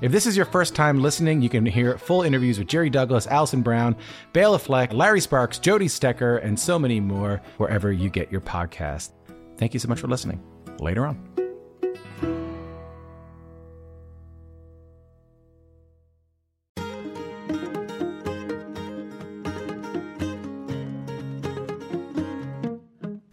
[0.00, 3.26] If this is your first time listening, you can hear full interviews with Jerry Douglas,
[3.26, 3.94] Alison Brown,
[4.32, 9.10] Bela Fleck, Larry Sparks, Jody Stecher, and so many more wherever you get your podcast.
[9.58, 10.42] Thank you so much for listening.
[10.78, 11.22] Later on.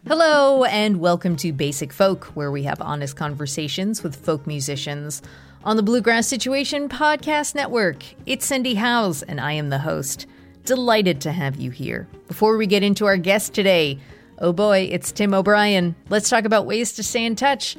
[0.06, 5.22] Hello, and welcome to Basic Folk, where we have honest conversations with folk musicians
[5.68, 8.02] on the Bluegrass Situation Podcast Network.
[8.26, 10.26] It's Cindy Howes, and I am the host.
[10.64, 12.08] Delighted to have you here.
[12.30, 14.00] Before we get into our guest today,
[14.40, 15.94] oh boy, it's Tim O'Brien.
[16.08, 17.76] Let's talk about ways to stay in touch.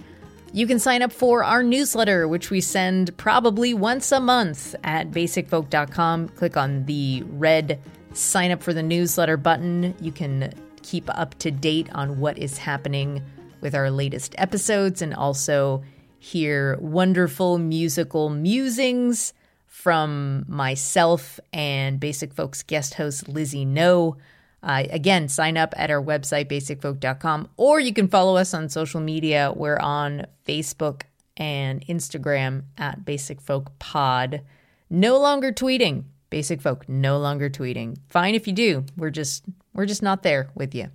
[0.52, 5.10] You can sign up for our newsletter, which we send probably once a month at
[5.10, 6.28] basicfolk.com.
[6.28, 7.80] Click on the red
[8.12, 9.94] sign up for the newsletter button.
[9.98, 13.22] You can keep up to date on what is happening
[13.62, 15.82] with our latest episodes and also
[16.18, 19.32] hear wonderful musical musings
[19.66, 24.16] from myself and Basic Folks guest host Lizzie No.
[24.60, 29.00] Uh, again, sign up at our website, basicfolk.com, or you can follow us on social
[29.00, 29.52] media.
[29.54, 31.02] We're on Facebook
[31.36, 34.42] and Instagram at Basic Folk Pod.
[34.90, 36.04] No longer tweeting.
[36.30, 37.98] Basic Folk, no longer tweeting.
[38.08, 38.84] Fine if you do.
[38.96, 40.88] We're just we're just not there with you.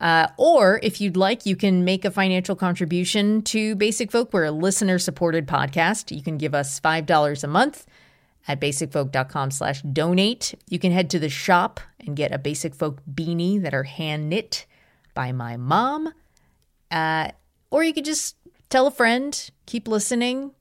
[0.00, 4.32] Uh, or if you'd like, you can make a financial contribution to Basic Folk.
[4.32, 6.14] We're a listener supported podcast.
[6.14, 7.86] You can give us $5 a month
[8.46, 10.54] at basicfolk.com slash donate.
[10.68, 14.28] You can head to the shop and get a Basic Folk beanie that are hand
[14.28, 14.66] knit
[15.14, 16.12] by my mom.
[16.90, 17.30] Uh,
[17.70, 18.36] or you could just
[18.70, 20.52] tell a friend, keep listening.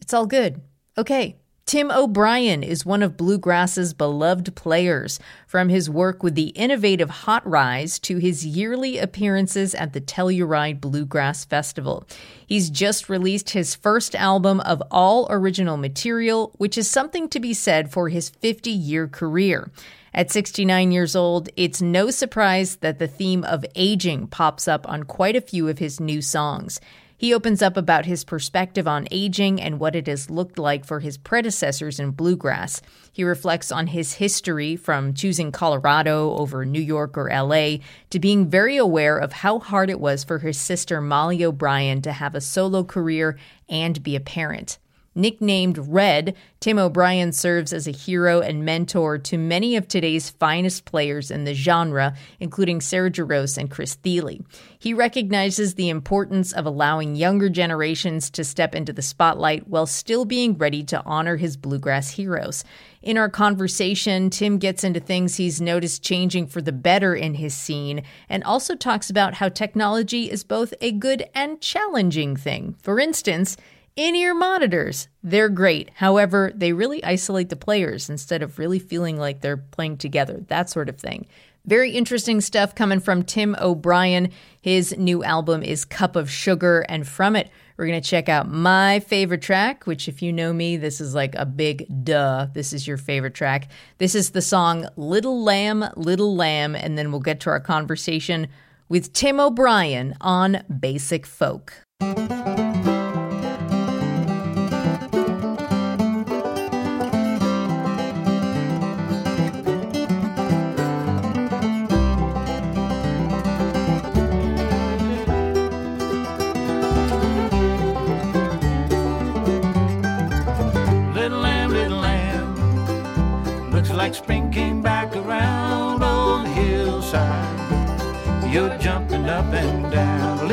[0.00, 0.62] It's all good.
[0.96, 1.36] Okay,
[1.68, 7.46] Tim O'Brien is one of Bluegrass's beloved players, from his work with the innovative Hot
[7.46, 12.06] Rize to his yearly appearances at the Telluride Bluegrass Festival.
[12.46, 17.52] He's just released his first album of all original material, which is something to be
[17.52, 19.70] said for his 50 year career.
[20.14, 25.02] At 69 years old, it's no surprise that the theme of aging pops up on
[25.02, 26.80] quite a few of his new songs.
[27.18, 31.00] He opens up about his perspective on aging and what it has looked like for
[31.00, 32.80] his predecessors in bluegrass.
[33.12, 37.78] He reflects on his history from choosing Colorado over New York or LA
[38.10, 42.12] to being very aware of how hard it was for his sister Mollie O'Brien to
[42.12, 43.36] have a solo career
[43.68, 44.78] and be a parent.
[45.18, 50.84] Nicknamed Red, Tim O'Brien serves as a hero and mentor to many of today's finest
[50.84, 54.38] players in the genre, including Sarah Jarosz and Chris Thile.
[54.78, 60.24] He recognizes the importance of allowing younger generations to step into the spotlight while still
[60.24, 62.62] being ready to honor his bluegrass heroes.
[63.02, 67.56] In our conversation, Tim gets into things he's noticed changing for the better in his
[67.56, 72.76] scene and also talks about how technology is both a good and challenging thing.
[72.82, 73.56] For instance,
[73.98, 75.08] in ear monitors.
[75.24, 75.90] They're great.
[75.96, 80.70] However, they really isolate the players instead of really feeling like they're playing together, that
[80.70, 81.26] sort of thing.
[81.66, 84.30] Very interesting stuff coming from Tim O'Brien.
[84.62, 88.48] His new album is Cup of Sugar, and from it, we're going to check out
[88.48, 92.46] my favorite track, which, if you know me, this is like a big duh.
[92.54, 93.68] This is your favorite track.
[93.98, 98.46] This is the song Little Lamb, Little Lamb, and then we'll get to our conversation
[98.88, 101.74] with Tim O'Brien on Basic Folk.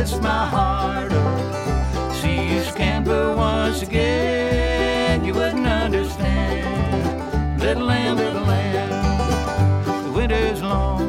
[0.06, 2.14] Lifts my heart up.
[2.14, 7.60] See you scamper once again, you wouldn't understand.
[7.60, 11.02] Little lamb, little lamb, the winter's long,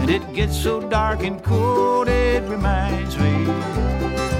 [0.00, 3.34] and it gets so dark and cold, it reminds me.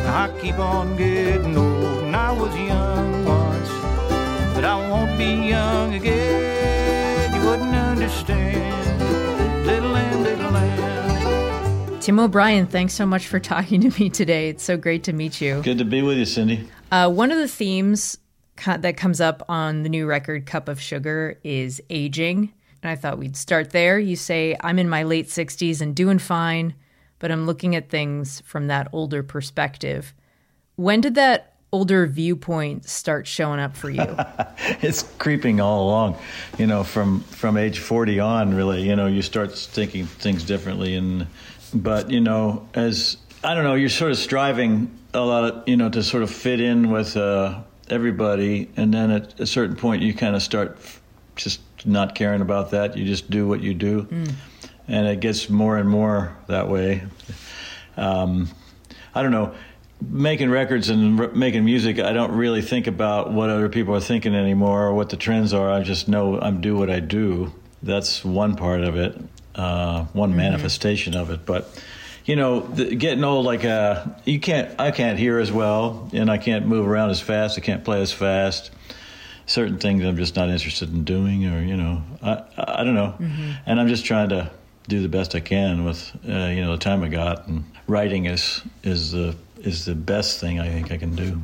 [0.06, 3.71] I keep on getting old, and I was young once,
[4.55, 7.35] but I won't be young again.
[7.35, 11.00] You wouldn't understand, little lamb, little lamb.
[12.00, 14.49] Tim O'Brien, thanks so much for talking to me today.
[14.49, 15.61] It's so great to meet you.
[15.62, 16.67] Good to be with you, Cindy.
[16.91, 18.17] Uh, one of the themes
[18.56, 22.55] co- that comes up on the new record Cup of Sugar is aging.
[22.82, 23.99] And I thought we'd start there.
[23.99, 26.75] You say, I'm in my late 60s and doing fine,
[27.19, 30.14] but I'm looking at things from that older perspective.
[30.76, 34.03] When did that older viewpoint start showing up for you?
[34.81, 36.19] it's creeping all along,
[36.56, 40.94] you know, from from age 40 on really, you know, you start thinking things differently
[40.94, 41.26] and
[41.75, 45.76] but, you know, as I don't know, you're sort of striving a lot of, you
[45.76, 50.02] know, to sort of fit in with uh, everybody and then at a certain point
[50.02, 50.78] you kind of start
[51.37, 52.96] just not caring about that.
[52.96, 54.05] You just do what you do.
[54.05, 54.32] Mm.
[54.88, 57.02] And it gets more and more that way.
[57.96, 58.49] Um,
[59.14, 59.55] I don't know
[60.00, 64.00] making records and r- making music, I don't really think about what other people are
[64.00, 65.70] thinking anymore or what the trends are.
[65.70, 67.52] I just know I'm do what I do.
[67.82, 69.19] That's one part of it,
[69.55, 70.38] uh, one mm-hmm.
[70.38, 71.44] manifestation of it.
[71.47, 71.82] But
[72.25, 76.31] you know, the, getting old, like uh, you can't, I can't hear as well, and
[76.31, 77.58] I can't move around as fast.
[77.58, 78.70] I can't play as fast.
[79.47, 83.14] Certain things I'm just not interested in doing, or you know, I, I don't know.
[83.19, 83.50] Mm-hmm.
[83.67, 84.50] And I'm just trying to
[84.88, 87.49] do the best I can with uh, you know the time I got.
[87.49, 91.41] And writing is is the is the best thing I think I can do.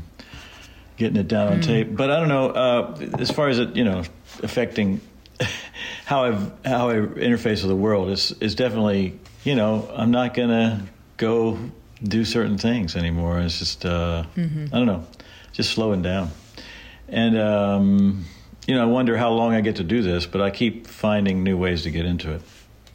[0.97, 1.65] Getting it down on mm.
[1.65, 4.05] tape, but I don't know uh, as far as it you know
[4.43, 5.01] affecting
[6.05, 6.33] how I
[6.69, 10.87] how I interface with the world is is definitely you know I'm not gonna
[11.17, 11.59] go
[12.03, 13.41] do certain things anymore.
[13.41, 14.67] It's just uh, mm-hmm.
[14.73, 15.07] I don't know,
[15.53, 16.31] just slowing down,
[17.09, 18.25] and um,
[18.67, 21.43] you know I wonder how long I get to do this, but I keep finding
[21.43, 22.43] new ways to get into it.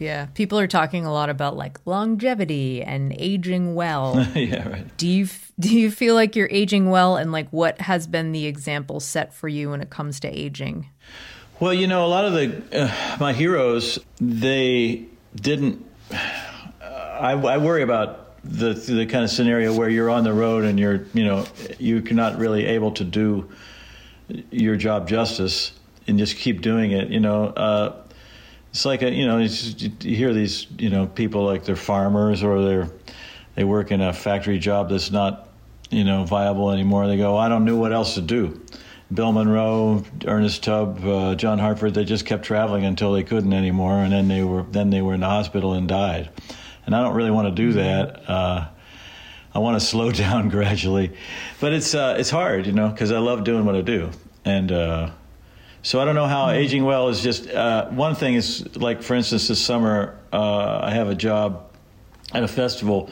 [0.02, 4.28] Yeah, people are talking a lot about like longevity and aging well.
[4.36, 4.98] yeah, right.
[4.98, 5.28] Do you
[5.60, 9.32] do you feel like you're aging well and like what has been the example set
[9.32, 10.90] for you when it comes to aging?
[11.62, 15.06] Well, you know, a lot of the uh, my heroes they
[15.36, 16.16] didn't uh,
[16.82, 20.80] I, I worry about the the kind of scenario where you're on the road and
[20.80, 21.46] you're, you know,
[21.78, 23.48] you're not really able to do
[24.50, 25.74] your job justice
[26.08, 27.50] and just keep doing it, you know.
[27.50, 28.02] Uh,
[28.72, 32.64] it's like a, you know you hear these you know people like they're farmers or
[32.64, 32.90] they're
[33.54, 35.48] they work in a factory job that's not
[35.92, 37.06] you know viable anymore.
[37.06, 38.60] They go, I don't know what else to do.
[39.14, 44.00] Bill Monroe, Ernest Tubb, uh, John Hartford, they just kept traveling until they couldn't anymore,
[44.00, 46.30] and then they were then they were in the hospital and died.
[46.86, 48.30] And I don't really want to do that.
[48.30, 48.68] Uh,
[49.54, 51.12] I want to slow down gradually,
[51.60, 54.12] but it's uh, it's hard, you know, because I love doing what I do,
[54.46, 55.12] and uh,
[55.84, 59.16] so I don't know how aging well is just uh, one thing is like for
[59.16, 61.72] instance this summer uh, I have a job
[62.34, 63.10] at a festival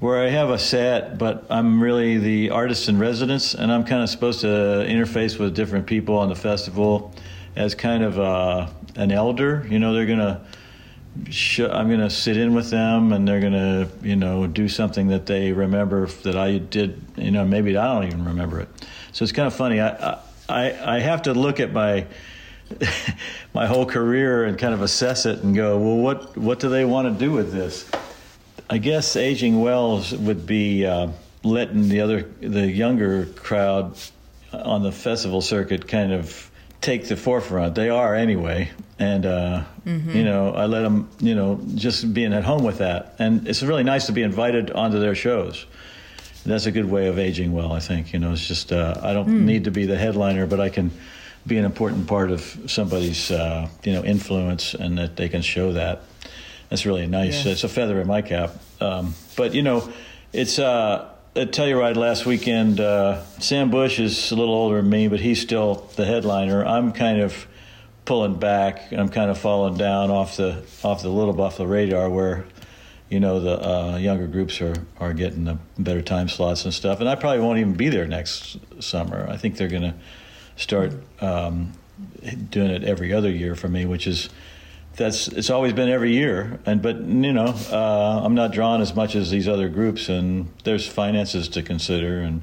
[0.00, 4.02] where I have a set, but I'm really the artist in residence, and I'm kind
[4.02, 7.14] of supposed to interface with different people on the festival
[7.54, 9.66] as kind of uh, an elder.
[9.68, 10.44] You know, they're gonna.
[11.28, 15.26] Sh- I'm gonna sit in with them, and they're gonna, you know, do something that
[15.26, 17.00] they remember that I did.
[17.16, 18.68] You know, maybe I don't even remember it.
[19.12, 19.80] So it's kind of funny.
[19.80, 20.18] I, I
[20.50, 22.06] I, I have to look at my
[23.54, 26.84] my whole career and kind of assess it and go, well, what what do they
[26.84, 27.88] want to do with this?
[28.70, 31.08] I guess aging well would be uh,
[31.42, 33.98] letting the other the younger crowd
[34.52, 36.50] on the festival circuit kind of
[36.80, 37.74] take the forefront.
[37.74, 40.10] They are anyway, and uh, mm-hmm.
[40.16, 43.62] you know I let them you know just being at home with that, and it's
[43.62, 45.66] really nice to be invited onto their shows
[46.44, 47.72] that's a good way of aging well.
[47.72, 49.42] I think you know it's just uh, I don't mm.
[49.42, 50.90] need to be the headliner, but I can
[51.46, 55.72] be an important part of somebody's uh, you know influence, and that they can show
[55.72, 56.02] that.
[56.70, 57.44] That's really nice.
[57.44, 57.52] Yeah.
[57.52, 58.54] It's a feather in my cap.
[58.80, 59.92] Um, but you know,
[60.32, 62.80] it's uh, at Telluride last weekend.
[62.80, 66.64] Uh, Sam Bush is a little older than me, but he's still the headliner.
[66.64, 67.46] I'm kind of
[68.04, 68.92] pulling back.
[68.92, 72.46] I'm kind of falling down off the off the little the radar where
[73.08, 77.00] you know the uh, younger groups are are getting the better time slots and stuff.
[77.00, 79.26] And I probably won't even be there next summer.
[79.28, 79.94] I think they're going to
[80.56, 81.72] start um,
[82.50, 84.28] doing it every other year for me, which is
[85.00, 86.60] that's it's always been every year.
[86.66, 90.48] And but you know uh, I'm not drawn as much as these other groups, and
[90.64, 92.42] there's finances to consider and.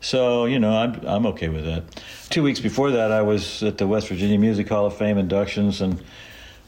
[0.00, 1.82] So you know, I'm I'm okay with that.
[2.30, 5.80] Two weeks before that, I was at the West Virginia Music Hall of Fame inductions,
[5.80, 6.00] and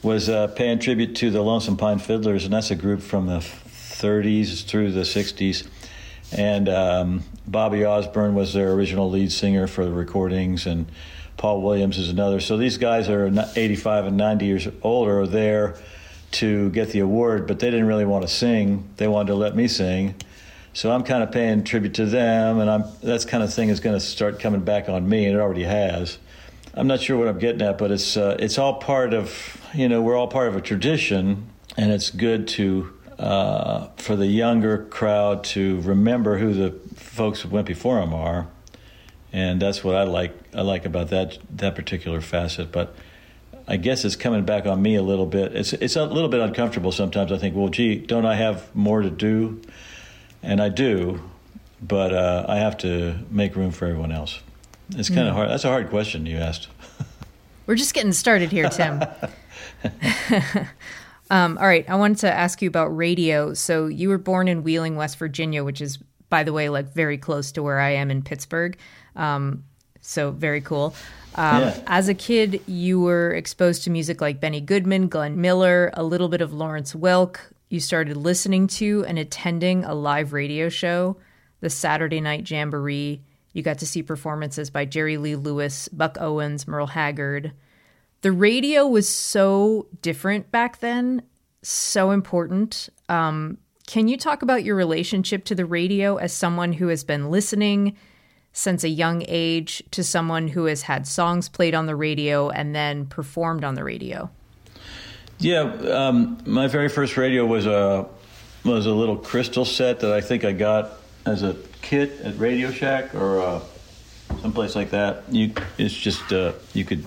[0.03, 3.37] was uh, paying tribute to the Lonesome Pine Fiddlers, and that's a group from the
[3.37, 5.65] 30s through the 60s.
[6.33, 10.87] And um, Bobby Osborne was their original lead singer for the recordings, and
[11.41, 12.39] Paul Williams is another.
[12.39, 15.75] So these guys are 85 and 90 years old are there
[16.33, 18.87] to get the award, but they didn't really want to sing.
[18.97, 20.13] They wanted to let me sing.
[20.73, 23.79] So I'm kind of paying tribute to them, and I'm that's kind of thing is
[23.79, 26.19] going to start coming back on me, and it already has.
[26.75, 29.89] I'm not sure what I'm getting at, but it's uh, it's all part of you
[29.89, 34.85] know we're all part of a tradition, and it's good to uh, for the younger
[34.85, 38.47] crowd to remember who the folks who went before them are,
[39.33, 40.35] and that's what I like.
[40.53, 42.95] I like about that that particular facet, but.
[43.67, 45.55] I guess it's coming back on me a little bit.
[45.55, 47.31] It's it's a little bit uncomfortable sometimes.
[47.31, 49.61] I think, well, gee, don't I have more to do?
[50.43, 51.21] And I do,
[51.81, 54.41] but uh, I have to make room for everyone else.
[54.89, 55.49] It's kind of hard.
[55.49, 56.67] That's a hard question you asked.
[57.65, 59.03] We're just getting started here, Tim.
[61.29, 63.53] um, all right, I wanted to ask you about radio.
[63.53, 65.97] So you were born in Wheeling, West Virginia, which is,
[66.29, 68.77] by the way, like very close to where I am in Pittsburgh.
[69.15, 69.63] Um,
[70.01, 70.95] so very cool.
[71.35, 71.83] Um, Yeah.
[71.87, 76.27] As a kid, you were exposed to music like Benny Goodman, Glenn Miller, a little
[76.27, 77.37] bit of Lawrence Welk.
[77.69, 81.17] You started listening to and attending a live radio show,
[81.61, 83.21] the Saturday Night Jamboree.
[83.53, 87.53] You got to see performances by Jerry Lee Lewis, Buck Owens, Merle Haggard.
[88.21, 91.23] The radio was so different back then,
[91.61, 92.89] so important.
[93.09, 97.31] Um, can you talk about your relationship to the radio as someone who has been
[97.31, 97.97] listening
[98.53, 102.75] since a young age to someone who has had songs played on the radio and
[102.75, 104.29] then performed on the radio?
[105.39, 108.07] Yeah, um, my very first radio was a
[108.63, 110.91] was a little crystal set that I think I got
[111.25, 113.61] as a kit at Radio Shack or uh,
[114.41, 115.23] someplace like that.
[115.31, 117.03] You, it's just uh, you could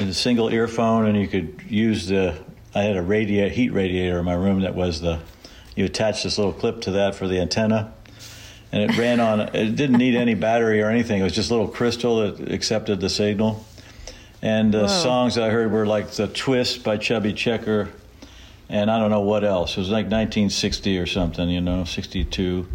[0.00, 2.38] was a single earphone and you could use the.
[2.74, 5.20] I had a radiator, heat radiator in my room that was the.
[5.74, 7.92] You attach this little clip to that for the antenna,
[8.76, 9.40] and it ran on.
[9.40, 11.22] It didn't need any battery or anything.
[11.22, 13.64] It was just a little crystal that accepted the signal.
[14.42, 14.86] And the Whoa.
[14.88, 17.88] songs I heard were like The Twist by Chubby Checker,
[18.68, 19.78] and I don't know what else.
[19.78, 22.68] It was like 1960 or something, you know, 62.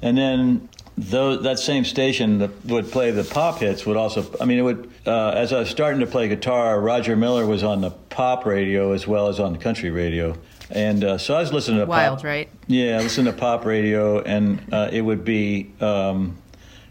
[0.00, 4.46] And then though that same station that would play the pop hits would also, I
[4.46, 7.82] mean, it would, uh, as I was starting to play guitar, Roger Miller was on
[7.82, 10.34] the pop radio as well as on the country radio.
[10.70, 12.24] And uh, so I was listening to Wild, pop.
[12.24, 12.48] right?
[12.66, 16.36] Yeah, I listened to pop radio, and uh, it would be, um,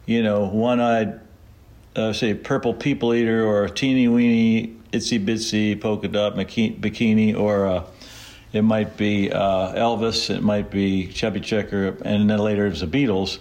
[0.06, 1.20] you know, one eyed,
[1.96, 7.84] uh, say, purple people eater, or teeny weeny, itsy bitsy polka dot bikini, or uh,
[8.54, 12.82] it might be uh, Elvis, it might be Chubby Checker, and then later it was
[12.82, 13.40] the Beatles.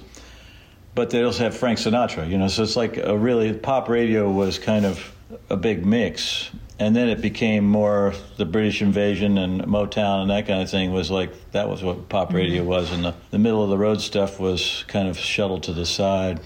[0.96, 4.30] But they also have Frank Sinatra, you know, so it's like a really, pop radio
[4.30, 5.12] was kind of
[5.50, 6.50] a big mix.
[6.78, 10.92] And then it became more the British invasion and Motown and that kind of thing
[10.92, 12.90] was like, that was what pop radio was.
[12.90, 16.40] And the, the middle of the road stuff was kind of shuttled to the side.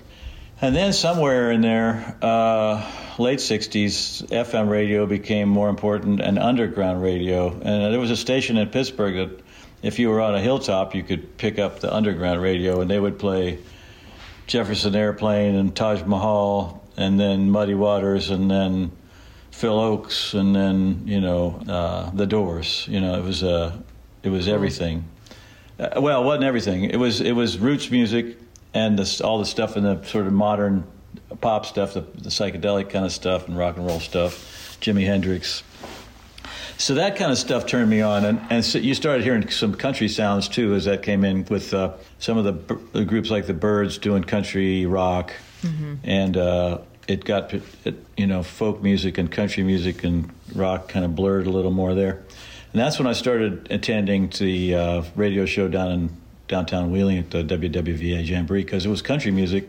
[0.60, 2.84] And then somewhere in there, uh,
[3.18, 7.52] late 60s, FM radio became more important and underground radio.
[7.52, 9.44] And there was a station in Pittsburgh that
[9.82, 12.98] if you were on a hilltop, you could pick up the underground radio and they
[12.98, 13.60] would play
[14.46, 18.90] Jefferson Airplane and Taj Mahal and then Muddy Waters and then
[19.58, 22.86] Phil Ochs and then, you know, uh, The Doors.
[22.88, 23.76] You know, it was, uh,
[24.22, 25.04] it was everything.
[25.80, 26.84] Uh, well, it wasn't everything.
[26.84, 28.38] It was it was roots music
[28.72, 30.84] and this, all the stuff in the sort of modern
[31.40, 35.64] pop stuff, the, the psychedelic kind of stuff and rock and roll stuff, Jimi Hendrix.
[36.76, 39.74] So that kind of stuff turned me on, and, and so you started hearing some
[39.74, 43.30] country sounds too as that came in with uh, some of the, b- the groups
[43.30, 45.32] like the Byrds doing country rock,
[46.04, 51.04] and uh, it got it, you know folk music and country music and rock kind
[51.04, 52.22] of blurred a little more there,
[52.72, 57.30] and that's when I started attending the uh, radio show down in downtown Wheeling at
[57.30, 59.68] the WWVA Jamboree because it was country music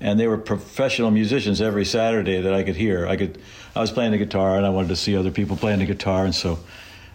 [0.00, 3.06] and they were professional musicians every Saturday that I could hear.
[3.06, 3.40] I could,
[3.74, 6.24] I was playing the guitar, and I wanted to see other people playing the guitar,
[6.24, 6.58] and so,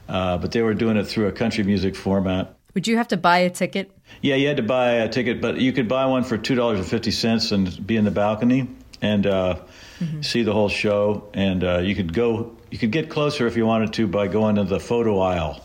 [0.07, 2.55] uh, but they were doing it through a country music format.
[2.73, 3.91] Would you have to buy a ticket?
[4.21, 6.79] Yeah, you had to buy a ticket, but you could buy one for two dollars
[6.79, 8.67] and fifty cents and be in the balcony
[9.01, 9.59] and uh,
[10.21, 11.29] see the whole show.
[11.33, 14.55] And uh, you could go, you could get closer if you wanted to by going
[14.55, 15.63] to the photo aisle.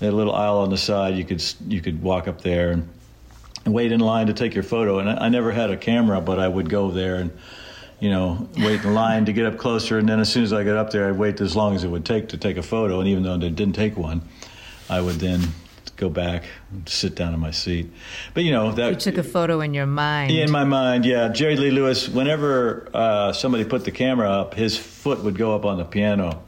[0.00, 2.88] That little aisle on the side, you could you could walk up there and,
[3.64, 4.98] and wait in line to take your photo.
[4.98, 7.30] And I, I never had a camera, but I would go there and
[8.00, 9.98] you know wait in line to get up closer.
[9.98, 11.88] And then as soon as I got up there, I'd wait as long as it
[11.88, 12.98] would take to take a photo.
[12.98, 14.22] And even though they didn't take one,
[14.90, 15.40] I would then
[15.96, 17.90] go back and sit down in my seat.
[18.34, 20.30] But you know that You took a photo in your mind.
[20.32, 21.28] yeah, in my mind, yeah.
[21.28, 25.64] Jerry Lee Lewis, whenever uh, somebody put the camera up, his foot would go up
[25.64, 26.42] on the piano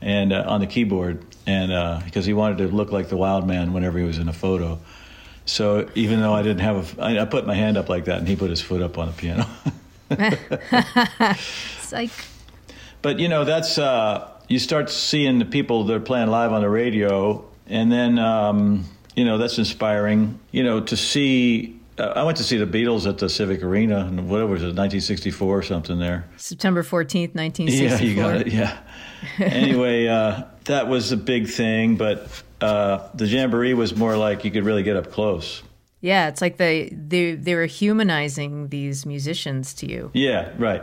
[0.00, 3.46] and uh, on the keyboard, and uh, because he wanted to look like the wild
[3.46, 4.78] man whenever he was in a photo.
[5.44, 8.18] So even though I didn't have a, I, I put my hand up like that,
[8.18, 9.46] and he put his foot up on the piano.
[11.80, 12.10] Psych.
[13.00, 16.62] But you know, that's uh, you start seeing the people that are playing live on
[16.62, 20.38] the radio, and then um, you know that's inspiring.
[20.50, 21.78] You know, to see.
[21.98, 24.72] Uh, I went to see the Beatles at the Civic Arena, and whatever was it,
[24.74, 26.26] 1964 or something there.
[26.38, 27.68] September 14th, 1964.
[27.98, 28.46] Yeah, you got it.
[28.46, 28.78] Yeah.
[29.38, 34.50] anyway, uh, that was a big thing, but uh, the jamboree was more like you
[34.50, 35.62] could really get up close.
[36.00, 40.10] Yeah, it's like they they they were humanizing these musicians to you.
[40.14, 40.82] Yeah, right.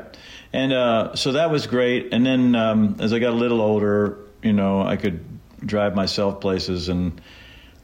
[0.54, 2.14] And uh, so that was great.
[2.14, 5.20] And then um, as I got a little older, you know, I could
[5.66, 7.22] drive myself places, and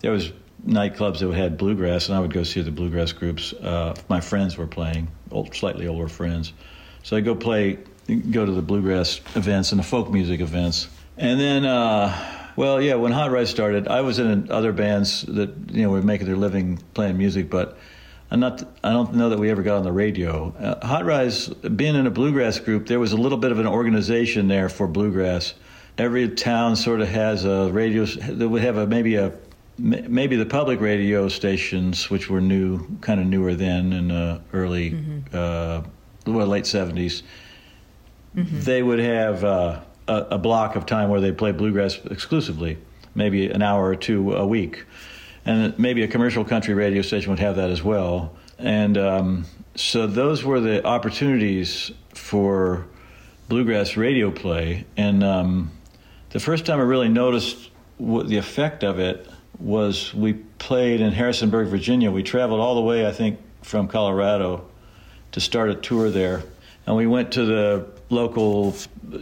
[0.01, 0.31] there was
[0.65, 3.53] nightclubs that had bluegrass, and I would go see the bluegrass groups.
[3.53, 6.53] Uh, my friends were playing, old, slightly older friends.
[7.03, 7.79] So I go play,
[8.31, 11.65] go to the bluegrass events and the folk music events, and then.
[11.65, 12.95] Uh, well, yeah.
[12.95, 16.37] When Hot Rize started, I was in other bands that you know were making their
[16.37, 17.77] living playing music, but
[18.31, 18.63] I'm not.
[18.83, 20.53] I don't know that we ever got on the radio.
[20.57, 23.67] Uh, Hot Rize, being in a bluegrass group, there was a little bit of an
[23.67, 25.53] organization there for bluegrass.
[25.97, 28.05] Every town sort of has a radio.
[28.05, 29.33] That would have a maybe a
[29.77, 34.91] maybe the public radio stations, which were new, kind of newer then in the early,
[34.91, 35.19] mm-hmm.
[35.33, 35.81] uh,
[36.25, 37.23] well, late 70s.
[38.35, 38.59] Mm-hmm.
[38.61, 39.43] They would have.
[39.43, 42.77] Uh, a, a block of time where they play bluegrass exclusively,
[43.13, 44.85] maybe an hour or two a week.
[45.45, 48.35] And maybe a commercial country radio station would have that as well.
[48.57, 52.87] And um, so those were the opportunities for
[53.47, 54.85] bluegrass radio play.
[54.97, 55.71] And um,
[56.35, 59.25] the first time I really noticed what the effect of it
[59.57, 62.11] was we played in Harrisonburg, Virginia.
[62.11, 64.67] We traveled all the way, I think, from Colorado
[65.31, 66.43] to start a tour there.
[66.85, 68.75] And we went to the local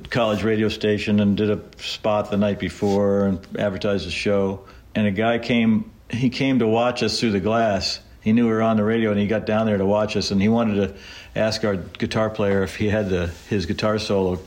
[0.10, 4.66] college radio station and did a spot the night before and advertised a show.
[4.96, 8.00] And a guy came, he came to watch us through the glass.
[8.22, 10.32] He knew we were on the radio and he got down there to watch us
[10.32, 10.96] and he wanted to
[11.40, 14.40] ask our guitar player if he had the, his guitar solo.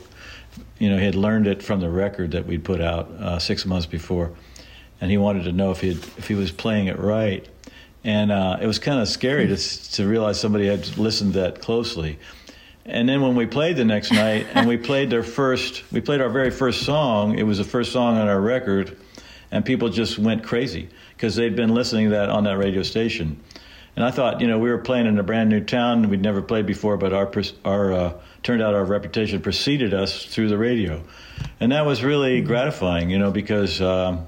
[0.79, 3.65] You know, he had learned it from the record that we'd put out uh, six
[3.65, 4.31] months before.
[5.01, 7.47] And he wanted to know if he if he was playing it right.
[8.03, 9.57] And uh, it was kind of scary to,
[9.93, 12.19] to realize somebody had listened that closely.
[12.85, 16.21] And then when we played the next night, and we played their first, we played
[16.21, 17.37] our very first song.
[17.37, 18.97] It was the first song on our record,
[19.51, 23.41] and people just went crazy because they'd been listening to that on that radio station.
[23.97, 26.41] And I thought, you know, we were playing in a brand new town we'd never
[26.41, 27.29] played before, but our
[27.65, 31.03] our uh, turned out our reputation preceded us through the radio,
[31.59, 32.47] and that was really mm-hmm.
[32.47, 34.25] gratifying, you know, because um,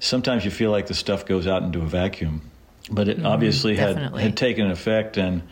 [0.00, 2.42] sometimes you feel like the stuff goes out into a vacuum,
[2.90, 5.42] but it mm-hmm, obviously had had taken effect and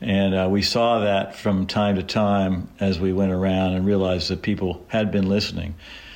[0.00, 4.28] and uh, we saw that from time to time as we went around and realized
[4.28, 5.74] that people had been listening.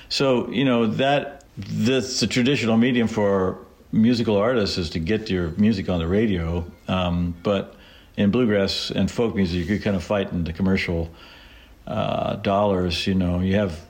[0.09, 3.59] So, you know, that that's the traditional medium for
[3.93, 6.65] musical artists is to get your music on the radio.
[6.89, 7.77] Um, but
[8.21, 11.11] in bluegrass and folk music, you're kind of fighting the commercial
[11.87, 13.07] uh, dollars.
[13.07, 13.81] You know, you have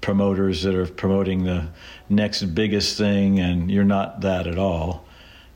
[0.00, 1.68] promoters that are promoting the
[2.08, 5.04] next biggest thing, and you're not that at all.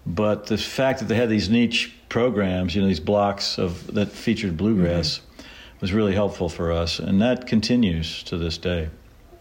[0.06, 4.10] But the fact that they had these niche programs, you know, these blocks of that
[4.10, 5.46] featured bluegrass, mm-hmm.
[5.80, 8.90] was really helpful for us, and that continues to this day.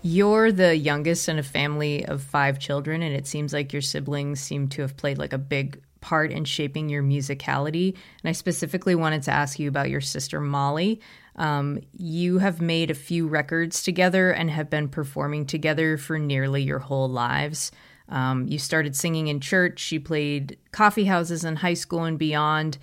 [0.01, 4.41] You're the youngest in a family of five children, and it seems like your siblings
[4.41, 7.93] seem to have played like a big part in shaping your musicality.
[7.93, 10.99] And I specifically wanted to ask you about your sister Mollie.
[11.37, 16.61] Um, you have made a few records together and have been performing together for nearly
[16.61, 17.71] your whole lives.
[18.09, 22.77] Um, you started singing in church, you played coffee houses in high school and beyond.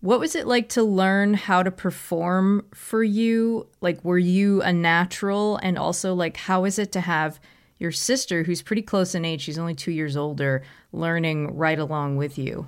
[0.00, 3.66] What was it like to learn how to perform for you?
[3.80, 5.56] Like, were you a natural?
[5.56, 7.40] And also, like, how is it to have
[7.78, 10.62] your sister, who's pretty close in age, she's only two years older,
[10.92, 12.66] learning right along with you?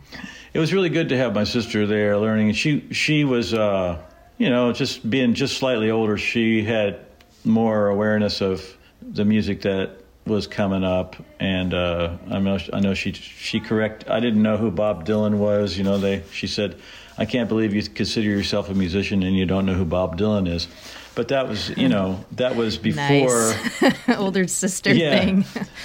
[0.55, 2.53] It was really good to have my sister there learning.
[2.53, 4.01] She she was, uh,
[4.39, 6.17] you know, just being just slightly older.
[6.17, 7.01] She had
[7.45, 9.97] more awareness of the music that
[10.27, 14.09] was coming up, and uh, I know I know she she correct.
[14.09, 15.77] I didn't know who Bob Dylan was.
[15.77, 16.77] You know, they she said,
[17.19, 20.49] "I can't believe you consider yourself a musician and you don't know who Bob Dylan
[20.49, 20.69] is."
[21.15, 24.09] But that was, you know, that was before nice.
[24.17, 25.19] older sister yeah.
[25.19, 25.45] thing.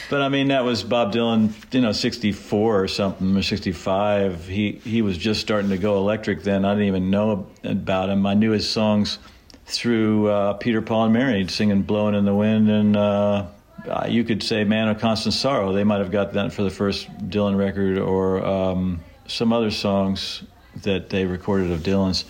[0.09, 3.71] but I mean, that was Bob Dylan, you know, sixty four or something or sixty
[3.71, 4.47] five.
[4.47, 6.63] He he was just starting to go electric then.
[6.63, 8.25] I didn't even know about him.
[8.25, 9.17] I knew his songs
[9.65, 12.95] through uh, Peter Paul and Mary singing "Blowing in the Wind" and.
[12.95, 13.45] Uh,
[13.87, 16.71] uh, you could say "Man of Constant Sorrow." They might have got that for the
[16.71, 20.43] first Dylan record, or um, some other songs
[20.81, 22.25] that they recorded of Dylan's.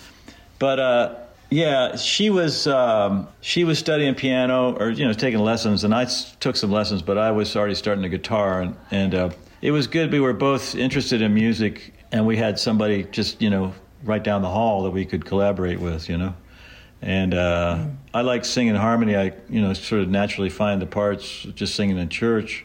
[0.58, 1.14] But uh,
[1.50, 6.06] yeah, she was um, she was studying piano or you know taking lessons, and I
[6.40, 9.30] took some lessons, but I was already starting the guitar, and, and uh,
[9.62, 10.12] it was good.
[10.12, 14.42] We were both interested in music, and we had somebody just you know right down
[14.42, 16.34] the hall that we could collaborate with, you know
[17.02, 17.96] and uh, mm.
[18.14, 19.16] I like singing harmony.
[19.16, 22.64] I you know sort of naturally find the parts just singing in church,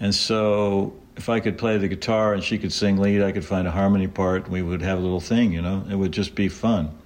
[0.00, 3.44] and so if I could play the guitar and she could sing lead, I could
[3.44, 4.44] find a harmony part.
[4.44, 5.84] And we would have a little thing, you know.
[5.90, 6.96] It would just be fun.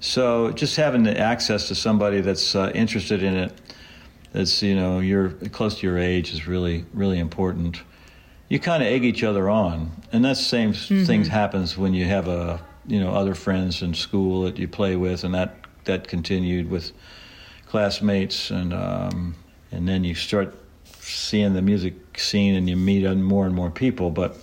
[0.00, 3.52] So just having the access to somebody that's uh, interested in it,
[4.32, 7.82] that's you know you're close to your age is really really important.
[8.48, 11.04] you kind of egg each other on, and that same mm-hmm.
[11.04, 14.96] things happens when you have a you know other friends in school that you play
[14.96, 16.92] with, and that that continued with
[17.66, 19.34] classmates, and um,
[19.72, 20.54] and then you start
[21.00, 24.36] seeing the music scene, and you meet more and more people, but.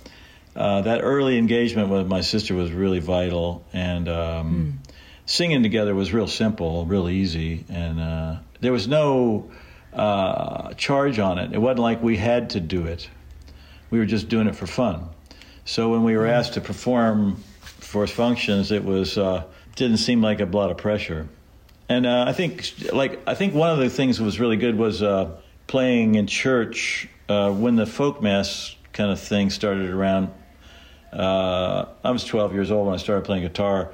[0.54, 4.85] Uh, that early engagement with my sister was really vital, and um, mm.
[5.26, 9.50] Singing together was real simple, real easy, and uh, there was no
[9.92, 11.52] uh, charge on it.
[11.52, 13.08] It wasn't like we had to do it
[13.90, 15.08] we were just doing it for fun.
[15.64, 20.40] So when we were asked to perform for functions, it was uh, didn't seem like
[20.40, 21.28] a lot of pressure.
[21.88, 24.76] And uh, I think, like, I think one of the things that was really good
[24.76, 25.36] was uh,
[25.68, 30.30] playing in church uh, when the folk mass kind of thing started around.
[31.12, 33.92] I was 12 years old when I started playing guitar,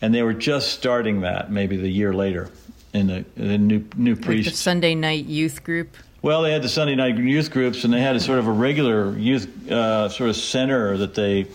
[0.00, 2.50] and they were just starting that maybe the year later
[2.92, 5.96] in the, the new new priest like the Sunday night youth group.
[6.22, 8.52] Well, they had the Sunday night youth groups, and they had a sort of a
[8.52, 11.46] regular youth uh, sort of center that they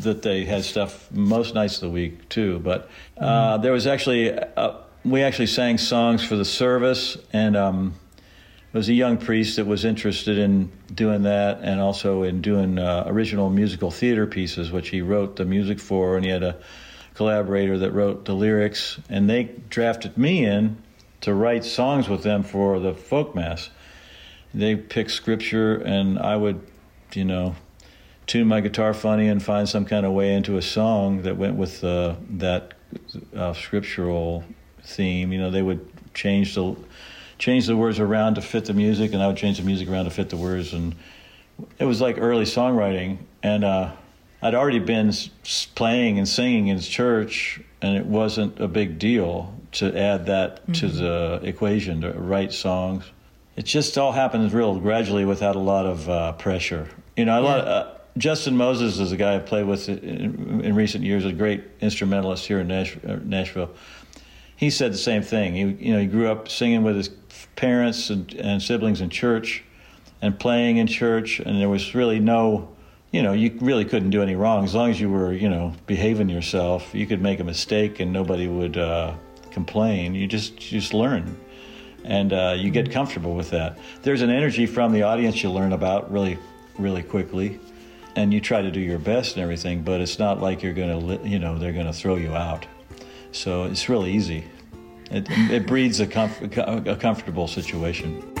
[0.00, 2.58] that they had stuff most nights of the week too.
[2.58, 3.62] But uh, mm-hmm.
[3.62, 7.94] there was actually uh, we actually sang songs for the service, and um,
[8.72, 12.78] there was a young priest that was interested in doing that, and also in doing
[12.78, 16.56] uh, original musical theater pieces, which he wrote the music for, and he had a
[17.14, 20.82] collaborator that wrote the lyrics, and they drafted me in
[21.20, 23.70] to write songs with them for the folk mass
[24.54, 26.60] they pick scripture, and I would,
[27.14, 27.56] you know,
[28.26, 31.56] tune my guitar funny and find some kind of way into a song that went
[31.56, 32.74] with uh, that
[33.34, 34.44] uh, scriptural
[34.82, 35.32] theme.
[35.32, 36.76] You know, they would change the
[37.38, 40.04] change the words around to fit the music, and I would change the music around
[40.04, 40.94] to fit the words, and
[41.78, 43.18] it was like early songwriting.
[43.42, 43.92] And uh,
[44.42, 45.12] I'd already been
[45.74, 50.72] playing and singing in church, and it wasn't a big deal to add that mm-hmm.
[50.72, 53.04] to the equation to write songs
[53.56, 56.88] it just all happens real gradually without a lot of uh, pressure.
[57.16, 57.48] You know, a yeah.
[57.48, 57.58] lot.
[57.60, 61.32] Of, uh, Justin Moses is a guy I played with in, in, recent years, a
[61.32, 63.70] great instrumentalist here in Nash, uh, Nashville.
[64.54, 65.54] He said the same thing.
[65.54, 67.08] He, you know, he grew up singing with his
[67.56, 69.64] parents and, and siblings in church,
[70.20, 72.68] and playing in church, and there was really no,
[73.12, 75.74] you know, you really couldn't do any wrong as long as you were, you know,
[75.86, 76.94] behaving yourself.
[76.94, 79.14] You could make a mistake and nobody would uh,
[79.50, 80.14] complain.
[80.14, 81.36] You just you just learn
[82.04, 83.78] and uh, you get comfortable with that.
[84.02, 86.38] There's an energy from the audience you learn about really,
[86.78, 87.60] really quickly,
[88.16, 89.82] and you try to do your best and everything.
[89.82, 90.72] But it's not like you're
[91.18, 92.66] to, you know, they're to throw you out.
[93.32, 94.44] So it's really easy.
[95.10, 98.31] It, it breeds a, comf- a comfortable situation.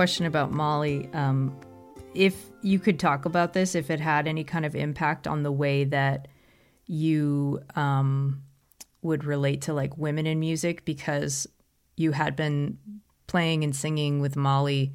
[0.00, 1.10] Question about Mollie.
[1.12, 1.54] Um,
[2.14, 5.52] if you could talk about this, if it had any kind of impact on the
[5.52, 6.26] way that
[6.86, 8.40] you um,
[9.02, 11.46] would relate to like women in music, because
[11.98, 12.78] you had been
[13.26, 14.94] playing and singing with Mollie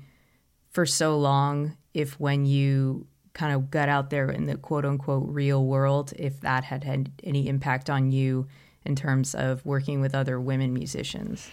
[0.71, 1.77] for so long.
[1.93, 6.41] If when you kind of got out there in the quote unquote real world, if
[6.41, 8.47] that had had any impact on you
[8.83, 11.47] in terms of working with other women musicians?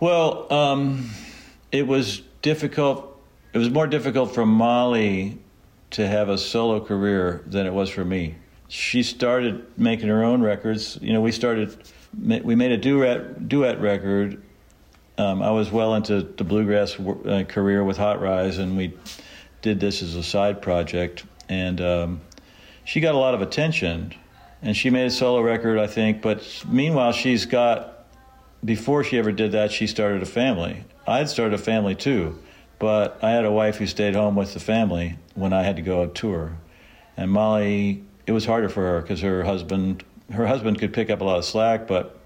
[0.00, 1.10] Well, um,
[1.72, 3.20] it was difficult.
[3.54, 5.36] It was more difficult for Mollie
[5.90, 8.36] to have a solo career than it was for me.
[8.68, 10.96] She started making her own records.
[11.02, 11.76] You know, we started,
[12.16, 14.40] we made a duet duet record.
[15.18, 18.94] Um, I was well into the bluegrass uh, career with Hot Rize, and we
[19.60, 21.24] did this as a side project.
[21.48, 22.20] And um,
[22.84, 24.14] she got a lot of attention,
[24.62, 26.22] and she made a solo record, I think.
[26.22, 28.06] But meanwhile, she's got
[28.64, 32.38] before she ever did that, she started a family, I had started a family too,
[32.78, 35.82] but I had a wife who stayed home with the family when I had to
[35.82, 36.56] go on tour.
[37.16, 41.20] And Mollie, it was harder for her because her husband, her husband could pick up
[41.20, 42.20] a lot of slack, but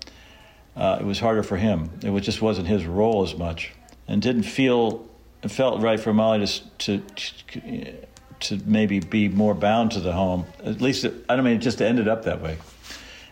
[0.77, 1.91] uh, it was harder for him.
[2.03, 3.73] It was, just wasn't his role as much,
[4.09, 5.07] and didn't feel
[5.43, 7.95] it felt right for Mollie to to
[8.41, 10.47] to maybe be more bound to the home.
[10.65, 12.57] At least it, I don't mean it just ended up that way.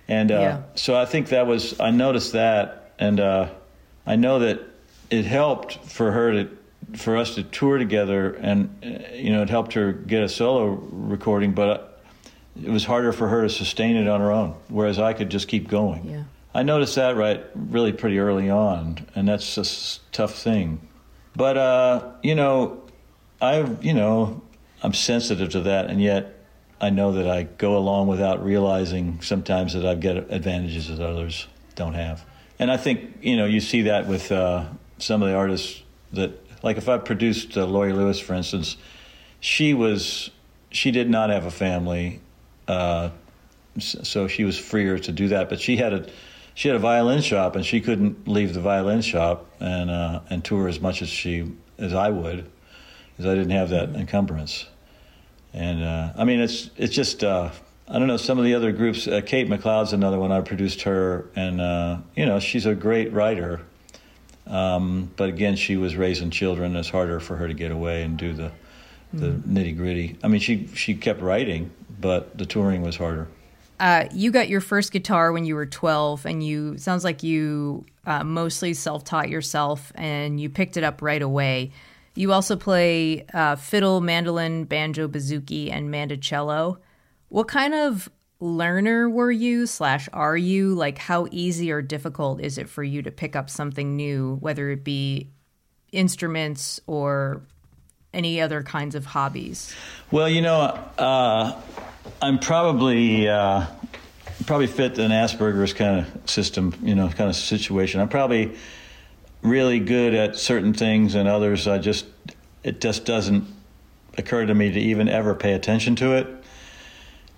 [0.07, 0.63] And uh, yeah.
[0.75, 3.49] so I think that was I noticed that, and uh,
[4.07, 4.61] I know that
[5.11, 6.59] it helped for her to
[6.97, 10.68] for us to tour together, and uh, you know, it helped her get a solo
[10.68, 12.03] recording, but
[12.62, 15.49] it was harder for her to sustain it on her own, whereas I could just
[15.49, 16.09] keep going.
[16.09, 16.25] Yeah.
[16.55, 20.81] I noticed that right really pretty early on, and that's a tough thing.
[21.37, 22.83] But uh, you know,
[23.40, 24.42] I've you know
[24.83, 26.35] I'm sensitive to that, and yet
[26.81, 31.47] I know that I go along without realizing sometimes that I get advantages that others
[31.75, 32.25] don't have.
[32.59, 34.64] And I think you know you see that with uh,
[34.99, 35.83] some of the artists
[36.13, 36.33] that,
[36.63, 38.77] like if I produced uh, Laurie Lewis, for instance,
[39.41, 40.31] she was
[40.71, 42.21] she did not have a family,
[42.67, 43.11] uh,
[43.79, 45.49] so she was freer to do that.
[45.49, 46.09] But she had a
[46.55, 50.45] she had a violin shop, and she couldn't leave the violin shop and uh, and
[50.45, 52.51] tour as much as she as I would,
[53.13, 54.67] because I didn't have that encumbrance.
[55.53, 57.51] And uh, I mean, it's it's just uh,
[57.87, 59.07] I don't know some of the other groups.
[59.07, 60.33] Uh, Kate MacLeod's another one.
[60.33, 63.63] I produced her, and uh, you know she's a great writer.
[64.49, 66.75] Um, but again, she was raising children.
[66.77, 68.53] It's harder for her to get away and do the
[69.13, 69.43] the mm.
[69.43, 70.17] nitty gritty.
[70.23, 73.29] I mean, she she kept writing, but the touring was harder.
[73.81, 77.87] Uh, you got your first guitar when you were 12 and you sounds like you
[78.07, 81.71] uh, mostly self-taught yourself and you picked it up right away
[82.17, 86.79] you also play uh, fiddle mandolin banjo bouzouki and mandocello
[87.29, 92.57] what kind of learner were you slash are you like how easy or difficult is
[92.57, 95.29] it for you to pick up something new whether it be
[95.90, 97.42] instruments or
[98.14, 99.74] any other kinds of hobbies
[100.12, 101.61] well you know uh,
[102.20, 103.66] I'm probably uh,
[104.46, 108.01] probably fit an Asperger's kind of system, you know, kind of situation.
[108.01, 108.57] I'm probably
[109.42, 112.07] really good at certain things, and others I just
[112.62, 113.46] it just doesn't
[114.16, 116.38] occur to me to even ever pay attention to it.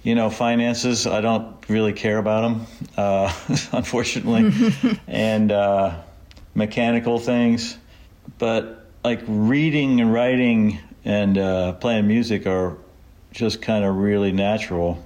[0.02, 3.32] You know, finances I don't really care about them, uh,
[3.72, 4.52] unfortunately,
[5.06, 6.00] and uh,
[6.54, 7.76] mechanical things,
[8.38, 12.76] but like reading and writing and uh, playing music are
[13.32, 15.02] just kind of really natural.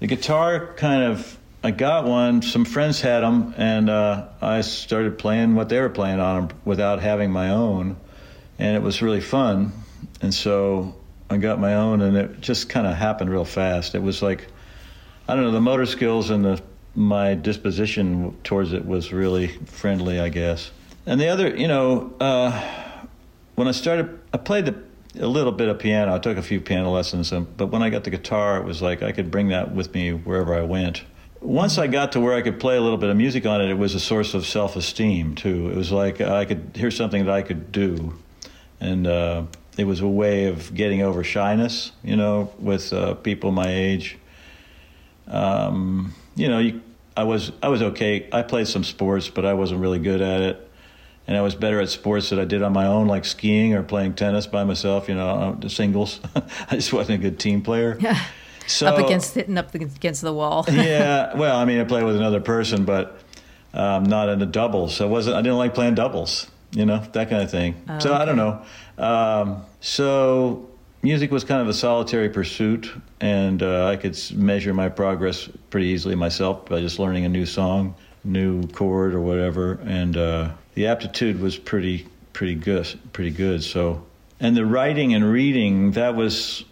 [0.00, 5.18] The guitar kind of, I got one, some friends had them, and uh, I started
[5.18, 7.96] playing what they were playing on them without having my own,
[8.58, 9.72] and it was really fun.
[10.22, 10.94] And so
[11.30, 13.94] I got my own, and it just kind of happened real fast.
[13.94, 14.48] It was like,
[15.28, 16.62] I don't know, the motor skills and the
[16.96, 20.72] my disposition towards it was really friendly, I guess.
[21.06, 22.50] And the other, you know, uh,
[23.54, 24.74] when I started, I played the
[25.18, 26.14] a little bit of piano.
[26.14, 28.80] I took a few piano lessons, um, but when I got the guitar, it was
[28.82, 31.02] like I could bring that with me wherever I went.
[31.40, 33.70] Once I got to where I could play a little bit of music on it,
[33.70, 35.70] it was a source of self esteem too.
[35.70, 38.14] It was like I could hear something that I could do,
[38.80, 39.44] and uh,
[39.76, 44.18] it was a way of getting over shyness, you know, with uh, people my age.
[45.26, 46.80] Um, you know, you,
[47.16, 48.28] I was I was okay.
[48.32, 50.70] I played some sports, but I wasn't really good at it
[51.30, 53.84] and I was better at sports that I did on my own, like skiing or
[53.84, 55.08] playing tennis by myself.
[55.08, 56.18] You know, uh, the singles.
[56.34, 57.96] I just wasn't a good team player.
[58.00, 58.20] Yeah.
[58.66, 60.64] So, up against hitting up against the wall.
[60.68, 61.34] yeah.
[61.36, 63.20] Well, I mean, I played with another person, but
[63.72, 64.96] um, not in the doubles.
[64.96, 65.36] So I wasn't.
[65.36, 66.48] I didn't like playing doubles.
[66.72, 67.80] You know, that kind of thing.
[67.88, 68.22] Oh, so okay.
[68.22, 68.62] I don't know.
[69.00, 70.68] Um, so
[71.02, 75.86] music was kind of a solitary pursuit, and uh, I could measure my progress pretty
[75.88, 80.16] easily myself by just learning a new song, new chord, or whatever, and.
[80.16, 84.04] Uh, the aptitude was pretty pretty good pretty good so
[84.38, 86.64] and the writing and reading that was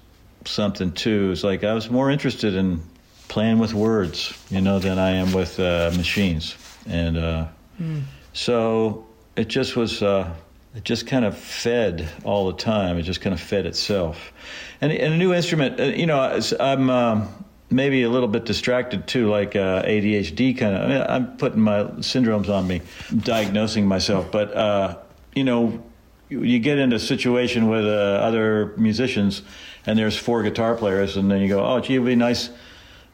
[0.44, 2.80] something too it's like i was more interested in
[3.28, 6.56] playing with words you know than i am with uh, machines
[6.88, 7.46] and uh,
[7.80, 8.02] mm.
[8.32, 10.32] so it just was uh,
[10.74, 14.32] it just kind of fed all the time it just kind of fed itself
[14.80, 17.28] and, and a new instrument uh, you know i'm um,
[17.70, 20.82] maybe a little bit distracted too, like uh, ADHD kind of.
[20.82, 22.82] I mean, I'm putting my syndromes on me,
[23.16, 24.30] diagnosing myself.
[24.30, 24.98] But uh,
[25.34, 25.82] you know,
[26.28, 29.42] you, get into a situation with uh, other musicians,
[29.86, 32.50] and there's four guitar players, and then you go, "Oh, gee, it'd be nice."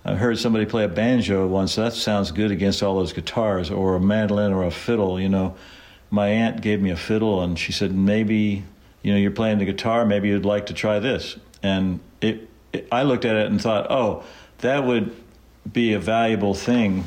[0.06, 1.76] I heard somebody play a banjo once.
[1.76, 5.20] That sounds good against all those guitars, or a mandolin, or a fiddle.
[5.20, 5.56] You know,
[6.14, 8.64] my aunt gave me a fiddle, and she said, "Maybe,
[9.02, 10.06] you know, you're playing the guitar.
[10.06, 13.90] Maybe you'd like to try this." And it, it I looked at it and thought,
[13.90, 14.24] "Oh."
[14.64, 15.14] that would
[15.70, 17.04] be a valuable thing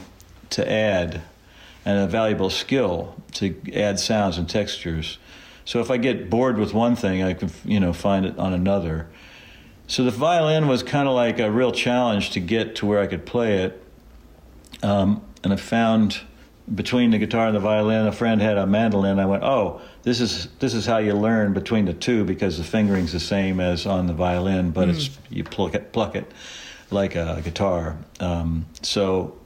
[0.52, 1.22] to add
[1.84, 5.18] and a valuable skill to add sounds and textures.
[5.66, 8.54] So if I get bored with one thing, I can you know find it on
[8.54, 9.08] another.
[9.88, 13.08] So the violin was kind of like a real challenge to get to where I
[13.08, 13.84] could play it.
[14.84, 16.20] Um, and I found
[16.74, 19.20] between the guitar and the violin, a friend had a mandolin.
[19.20, 22.64] I went, oh, this is this is how you learn between the two because the
[22.64, 24.96] fingering's the same as on the violin, but mm.
[24.96, 26.32] it's you pluck it, pluck it
[26.92, 27.98] like a guitar.
[28.20, 29.38] Um, so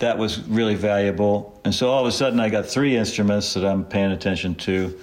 [0.00, 1.60] that was really valuable.
[1.64, 4.98] And so all of a sudden, I got three instruments that I'm paying attention to.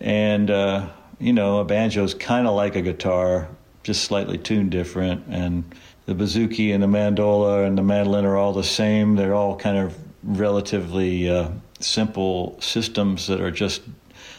[0.00, 0.88] And, uh,
[1.20, 3.48] you know, a banjo is kind of like a guitar,
[3.82, 5.24] just slightly tuned different.
[5.28, 5.64] And
[6.06, 9.14] the bouzouki and the mandola and the mandolin are all the same.
[9.14, 13.82] They're all kind of relatively uh, simple systems that are just,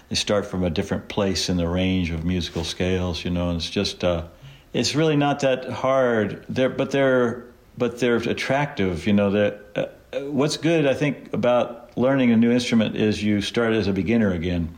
[0.09, 3.57] they start from a different place in the range of musical scales, you know, and
[3.57, 4.23] it's just, uh,
[4.73, 6.45] it's really not that hard.
[6.49, 7.45] They're, but they're
[7.77, 9.07] but they're attractive.
[9.07, 13.41] You know that uh, what's good I think about learning a new instrument is you
[13.41, 14.75] start as a beginner again,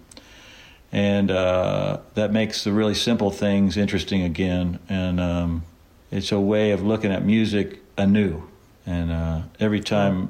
[0.91, 4.79] and uh, that makes the really simple things interesting again.
[4.89, 5.63] And um,
[6.11, 8.43] it's a way of looking at music anew.
[8.85, 10.29] And uh, every time,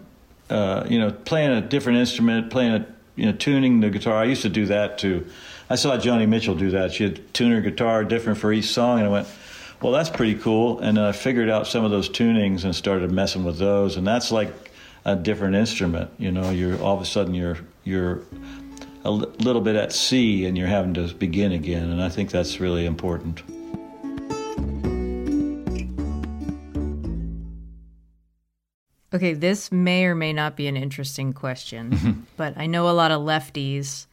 [0.49, 4.15] uh, you know, playing a different instrument, playing a, you know, tuning the guitar.
[4.15, 5.27] I used to do that too.
[5.69, 6.93] I saw Joni Mitchell do that.
[6.93, 9.27] She had tune her guitar different for each song, and I went,
[9.81, 10.79] well, that's pretty cool.
[10.79, 13.97] And then I figured out some of those tunings and started messing with those.
[13.97, 14.71] And that's like
[15.05, 16.09] a different instrument.
[16.17, 18.21] You know, you're all of a sudden you're you're
[19.05, 21.89] a little bit at sea and you're having to begin again.
[21.89, 23.41] And I think that's really important.
[29.17, 33.09] Okay, this may or may not be an interesting question, but I know a lot
[33.09, 34.05] of lefties.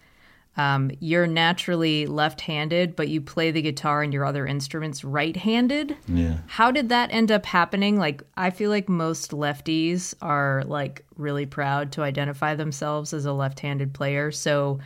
[0.57, 5.37] Um, you're naturally left handed, but you play the guitar and your other instruments right
[5.37, 5.95] handed.
[6.09, 6.39] Yeah.
[6.47, 7.99] How did that end up happening?
[7.99, 13.33] Like, I feel like most lefties are like really proud to identify themselves as a
[13.35, 14.33] left handed player.
[14.33, 14.79] So,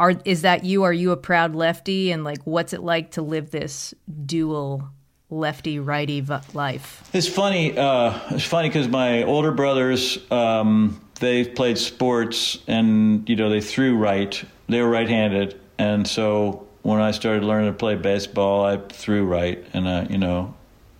[0.00, 0.82] are is that you?
[0.82, 2.10] Are you a proud lefty?
[2.10, 3.94] And like, what's it like to live this
[4.26, 4.90] dual
[5.30, 7.08] lefty righty life?
[7.12, 7.76] It's funny.
[7.76, 13.60] Uh, it's funny because my older brothers, um, they played sports, and you know they
[13.60, 14.42] threw right.
[14.68, 19.64] They were right-handed, and so when I started learning to play baseball, I threw right,
[19.72, 20.54] and I, you know,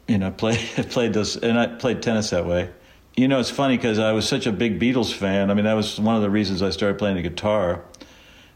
[0.08, 0.58] you know, played
[0.90, 2.70] played those, and I played tennis that way.
[3.16, 5.50] You know, it's funny because I was such a big Beatles fan.
[5.50, 7.82] I mean, that was one of the reasons I started playing the guitar.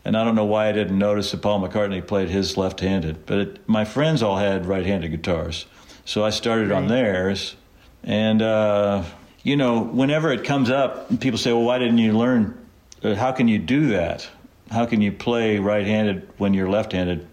[0.04, 3.38] And I don't know why I didn't notice that Paul McCartney played his left-handed, but
[3.38, 5.66] it, my friends all had right-handed guitars,
[6.04, 7.56] so I started on theirs.
[8.02, 9.04] And uh,
[9.42, 12.58] you know, whenever it comes up, people say, "Well, why didn't you learn?
[13.02, 14.28] Uh, how can you do that?
[14.70, 17.26] How can you play right-handed when you're left-handed?"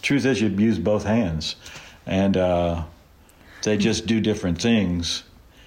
[0.00, 1.56] Truth is, you use both hands,
[2.06, 2.84] and uh,
[3.62, 5.22] they just do different things.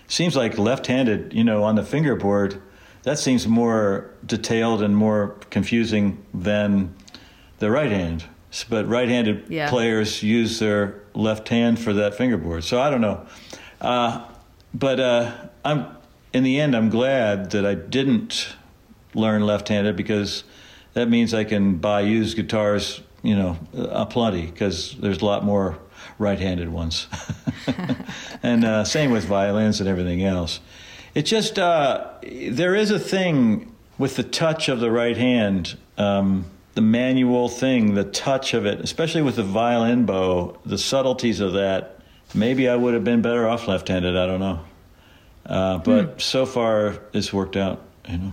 [0.07, 2.59] Seems like left-handed, you know, on the fingerboard
[3.03, 6.93] that seems more detailed and more confusing than
[7.59, 8.25] the right hand.
[8.69, 9.69] But right-handed Yeah.
[9.69, 12.63] players use their left hand for that fingerboard.
[12.63, 13.25] So I don't know.
[13.79, 14.23] Uh,
[14.73, 15.31] but uh,
[15.63, 15.85] I'm
[16.33, 18.55] in the end, I'm glad that I didn't
[19.13, 20.43] learn left-handed because
[20.93, 25.77] that means I can buy used guitars, you know, aplenty because there's a lot more
[26.17, 27.07] right-handed ones.
[28.43, 30.59] and uh, same with violins and everything else.
[31.15, 36.45] It just uh, there is a thing with the touch of the right hand, um,
[36.75, 41.53] the manual thing, the touch of it, especially with the violin bow, the subtleties of
[41.53, 41.99] that.
[42.33, 44.15] Maybe I would have been better off left-handed.
[44.15, 44.59] I don't know,
[45.45, 47.81] uh, but so far it's worked out.
[48.07, 48.31] You know.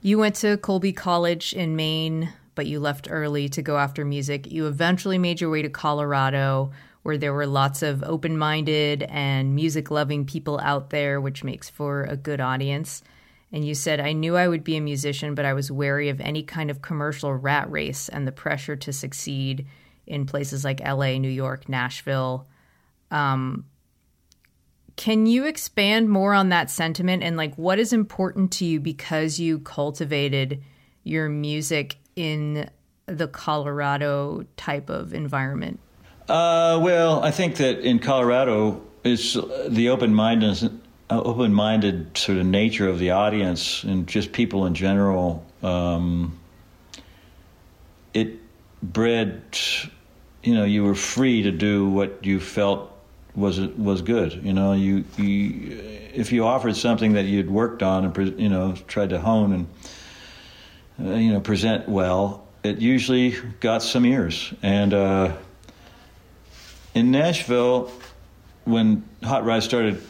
[0.00, 4.50] You went to Colby College in Maine, but you left early to go after music.
[4.50, 9.54] You eventually made your way to Colorado, where there were lots of open minded and
[9.54, 13.02] music loving people out there, which makes for a good audience.
[13.52, 16.20] And you said, I knew I would be a musician, but I was wary of
[16.20, 19.66] any kind of commercial rat race and the pressure to succeed
[20.06, 22.46] in places like LA, New York, Nashville.
[23.10, 23.66] Um,
[24.96, 29.38] can you expand more on that sentiment and like what is important to you because
[29.38, 30.62] you cultivated
[31.02, 32.70] your music in
[33.06, 35.80] the Colorado type of environment?
[36.28, 39.36] Uh, well, I think that in Colorado, it's
[39.68, 40.80] the open-minded,
[41.10, 45.44] uh, open-minded sort of nature of the audience and just people in general.
[45.62, 46.38] Um,
[48.14, 48.38] it
[48.82, 49.42] bred,
[50.42, 52.90] you know, you were free to do what you felt
[53.34, 54.44] was was good.
[54.44, 55.80] You know, you, you
[56.14, 59.52] if you offered something that you'd worked on and you know tried to hone
[60.98, 64.94] and uh, you know present well, it usually got some ears and.
[64.94, 65.36] Uh,
[66.94, 67.90] in Nashville,
[68.64, 70.02] when Hot Rize started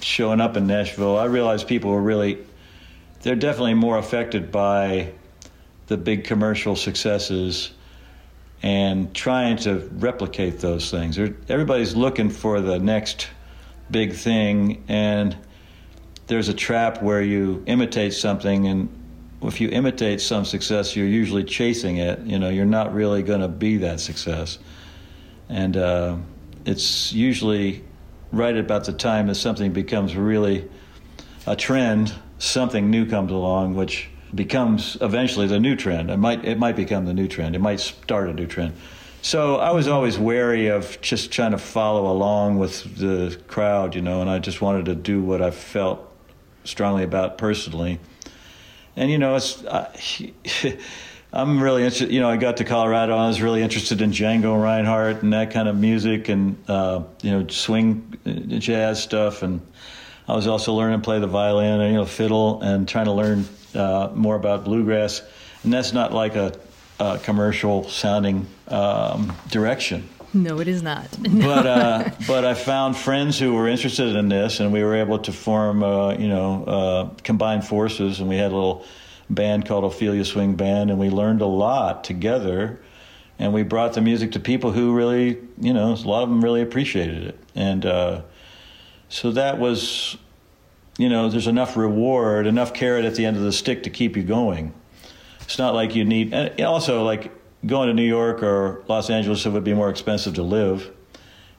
[0.00, 2.38] showing up in Nashville, I realized people were really,
[3.22, 5.12] they're definitely more affected by
[5.86, 7.72] the big commercial successes
[8.62, 11.18] and trying to replicate those things.
[11.48, 13.28] Everybody's looking for the next
[13.90, 15.36] big thing, and
[16.26, 18.88] there's a trap where you imitate something, and
[19.42, 22.20] if you imitate some success, you're usually chasing it.
[22.20, 24.58] You know, you're not really going to be that success
[25.48, 26.16] and uh,
[26.64, 27.84] it's usually
[28.32, 30.68] right about the time that something becomes really
[31.46, 36.10] a trend something new comes along which becomes eventually the new trend.
[36.10, 37.54] It might it might become the new trend.
[37.54, 38.74] It might start a new trend.
[39.22, 44.02] So i was always wary of just trying to follow along with the crowd you
[44.02, 46.12] know and i just wanted to do what i felt
[46.62, 47.98] strongly about personally.
[48.94, 49.88] And you know it's I,
[51.36, 52.10] I'm really interested.
[52.10, 53.14] You know, I got to Colorado.
[53.14, 57.30] I was really interested in Django Reinhardt and that kind of music, and uh, you
[57.30, 59.42] know, swing uh, jazz stuff.
[59.42, 59.60] And
[60.26, 63.12] I was also learning to play the violin and you know, fiddle, and trying to
[63.12, 65.20] learn uh, more about bluegrass.
[65.62, 66.58] And that's not like a,
[66.98, 70.08] a commercial sounding um, direction.
[70.32, 71.06] No, it is not.
[71.20, 75.18] but uh, but I found friends who were interested in this, and we were able
[75.18, 78.86] to form, uh, you know, uh, combine forces, and we had a little
[79.28, 82.80] band called Ophelia Swing Band, and we learned a lot together,
[83.38, 86.42] and we brought the music to people who really, you know, a lot of them
[86.42, 88.22] really appreciated it, and uh,
[89.08, 90.16] so that was,
[90.98, 94.16] you know, there's enough reward, enough carrot at the end of the stick to keep
[94.16, 94.72] you going.
[95.42, 97.32] It's not like you need, and also like
[97.64, 100.90] going to New York or Los Angeles, it would be more expensive to live,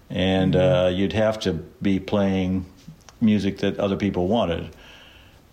[0.09, 2.65] and uh, you'd have to be playing
[3.20, 4.70] music that other people wanted.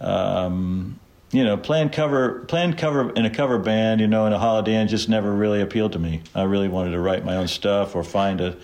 [0.01, 1.01] Um,
[1.35, 4.77] you know, playing cover, playing cover in a cover band, you know, in a Holiday
[4.81, 6.23] Inn just never really appealed to me.
[6.33, 8.57] I really wanted to write my own stuff or find a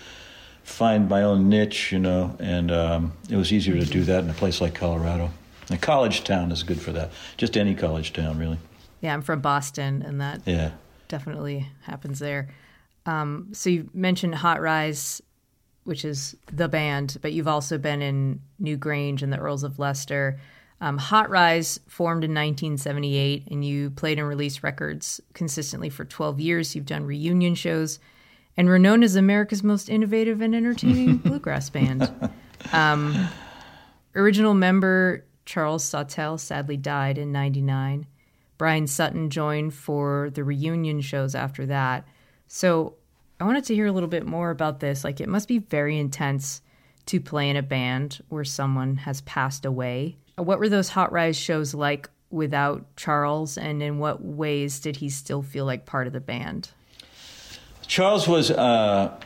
[0.63, 4.31] find my own niche, you know, and um, it was easier to do that in
[4.31, 5.31] a place like Colorado.
[5.71, 7.11] A college town is good for that.
[7.37, 8.59] Just any college town, really.
[9.01, 10.71] Yeah, I'm from Boston, and that Yeah.
[11.09, 12.51] definitely happens there.
[13.05, 15.21] Um, so you mentioned Hot Rize,
[15.83, 20.39] which is the band, but you've also been in Newgrange and the Earls of Leicester.
[20.81, 26.41] Um, Hot Rize formed in 1978, and you played and released records consistently for 12
[26.41, 26.75] years.
[26.75, 27.99] You've done reunion shows,
[28.57, 32.11] and were known as America's most innovative and entertaining bluegrass band.
[32.73, 33.29] Um,
[34.15, 38.07] original member Charles Sawtelle sadly died in 99.
[38.57, 42.07] Bryan Sutton joined for the reunion shows after that.
[42.47, 42.95] So
[43.41, 45.03] I wanted to hear a little bit more about this.
[45.03, 46.63] Like, it must be very intense
[47.07, 50.19] to play in a band where someone has passed away.
[50.41, 55.09] What were those Hot Rize shows like without Charles, and in what ways did he
[55.09, 56.71] still feel like part of the band?
[57.87, 59.19] Charles was uh,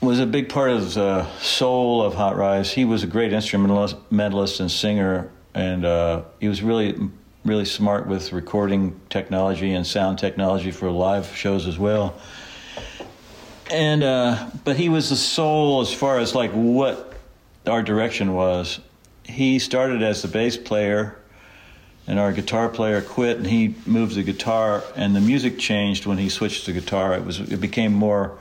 [0.00, 2.72] was a big part of the soul of Hot Rize.
[2.72, 6.98] He was a great instrumentalist and singer, and uh, he was really
[7.44, 12.14] really smart with recording technology and sound technology for live shows as well.
[13.70, 17.14] And uh, but he was the soul as far as like what
[17.66, 18.80] our direction was.
[19.24, 21.16] He started as the bass player
[22.06, 26.18] and our guitar player quit and he moved the guitar and the music changed when
[26.18, 27.14] he switched to guitar.
[27.14, 28.38] It was it became more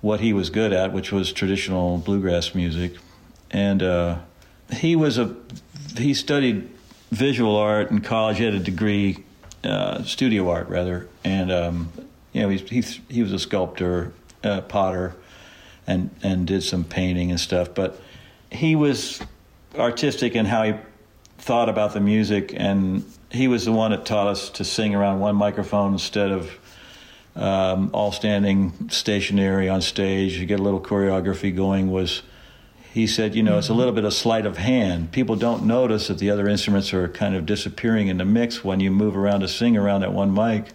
[0.00, 2.94] what he was good at which was traditional bluegrass music.
[3.50, 4.18] And uh,
[4.72, 5.36] he was a
[5.96, 6.70] he studied
[7.10, 8.38] visual art in college.
[8.38, 9.24] He had a degree
[9.62, 11.08] uh, studio art rather.
[11.24, 11.92] And um,
[12.32, 15.14] you know he, he, he was a sculptor uh, potter
[15.86, 17.74] and and did some painting and stuff.
[17.74, 18.00] But
[18.50, 19.20] he was
[19.76, 20.74] artistic in how he
[21.38, 25.20] thought about the music, and he was the one that taught us to sing around
[25.20, 26.50] one microphone instead of
[27.36, 30.36] um, all standing stationary on stage.
[30.36, 31.90] You get a little choreography going.
[31.90, 32.22] Was
[32.92, 35.12] he said, you know, it's a little bit of sleight of hand.
[35.12, 38.80] People don't notice that the other instruments are kind of disappearing in the mix when
[38.80, 40.66] you move around to sing around that one mic.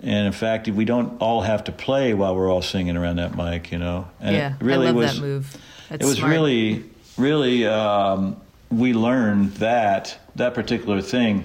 [0.00, 3.36] And in fact, we don't all have to play while we're all singing around that
[3.36, 4.06] mic, you know.
[4.20, 5.56] And yeah, it really I love was, that move.
[5.88, 6.30] That's it was smart.
[6.30, 6.84] really,
[7.18, 7.66] really.
[7.66, 8.36] Um,
[8.70, 11.44] we learned that that particular thing,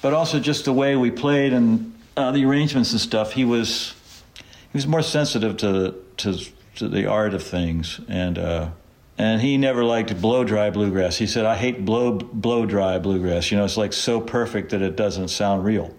[0.00, 3.32] but also just the way we played and uh, the arrangements and stuff.
[3.32, 3.94] He was
[4.34, 6.38] he was more sensitive to to,
[6.76, 8.70] to the art of things, and uh,
[9.18, 11.16] and he never liked blow dry bluegrass.
[11.16, 13.50] He said, "I hate blow blow dry bluegrass.
[13.50, 15.94] You know, it's like so perfect that it doesn't sound real."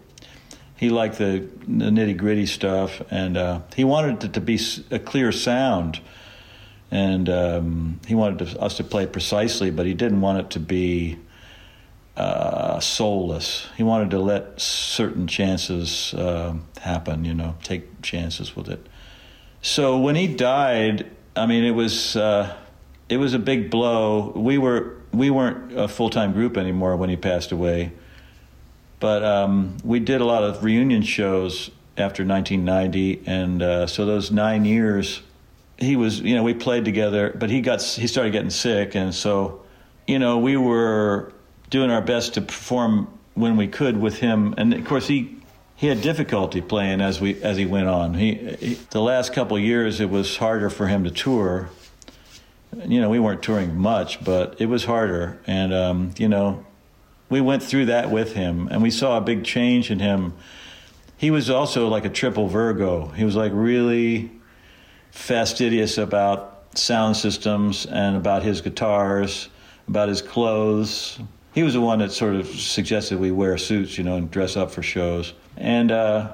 [0.76, 4.60] He liked the, the nitty gritty stuff, and uh, he wanted it to be
[4.92, 6.02] a clear sound
[6.94, 10.60] and um, he wanted to, us to play precisely, but he didn't want it to
[10.60, 11.18] be
[12.16, 13.68] uh, soulless.
[13.76, 18.86] He wanted to let certain chances uh, happen, you know, take chances with it.
[19.64, 22.56] So when he died, I mean, it was uh,
[23.10, 24.32] it was a big blow.
[24.36, 27.92] We were we weren't a full time group anymore when he passed away,
[29.00, 34.30] but um, we did a lot of reunion shows after 1990, and uh, so those
[34.30, 35.24] nine years
[35.84, 38.96] he was you know we played together but he got he started getting sick.
[38.96, 39.64] And so
[40.08, 41.34] you know we were
[41.70, 44.54] doing our best to perform when we could with him.
[44.58, 45.38] And of course he
[45.76, 48.14] he had difficulty playing as we as he went on.
[48.14, 51.70] He, he the last couple years it was harder for him to tour.
[52.86, 55.40] You know we weren't touring much but it was harder.
[55.46, 56.66] And um, you know
[57.30, 60.34] we went through that with him and we saw a big change in him.
[61.18, 63.08] He was also like a triple virgo.
[63.08, 64.30] He was like really
[65.14, 69.48] fastidious about sound systems and about his guitars,
[69.88, 71.20] about his clothes.
[71.54, 74.58] He was the one that sort of suggested we wear suits, you know, and dress
[74.58, 75.34] up for shows.
[75.56, 76.34] And uh,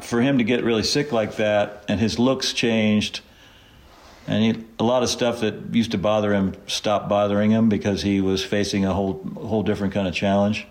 [0.00, 3.20] for him to get really sick like that, and his looks changed,
[4.26, 8.02] and he, a lot of stuff that used to bother him stopped bothering him because
[8.02, 10.66] he was facing a whole whole different kind of challenge.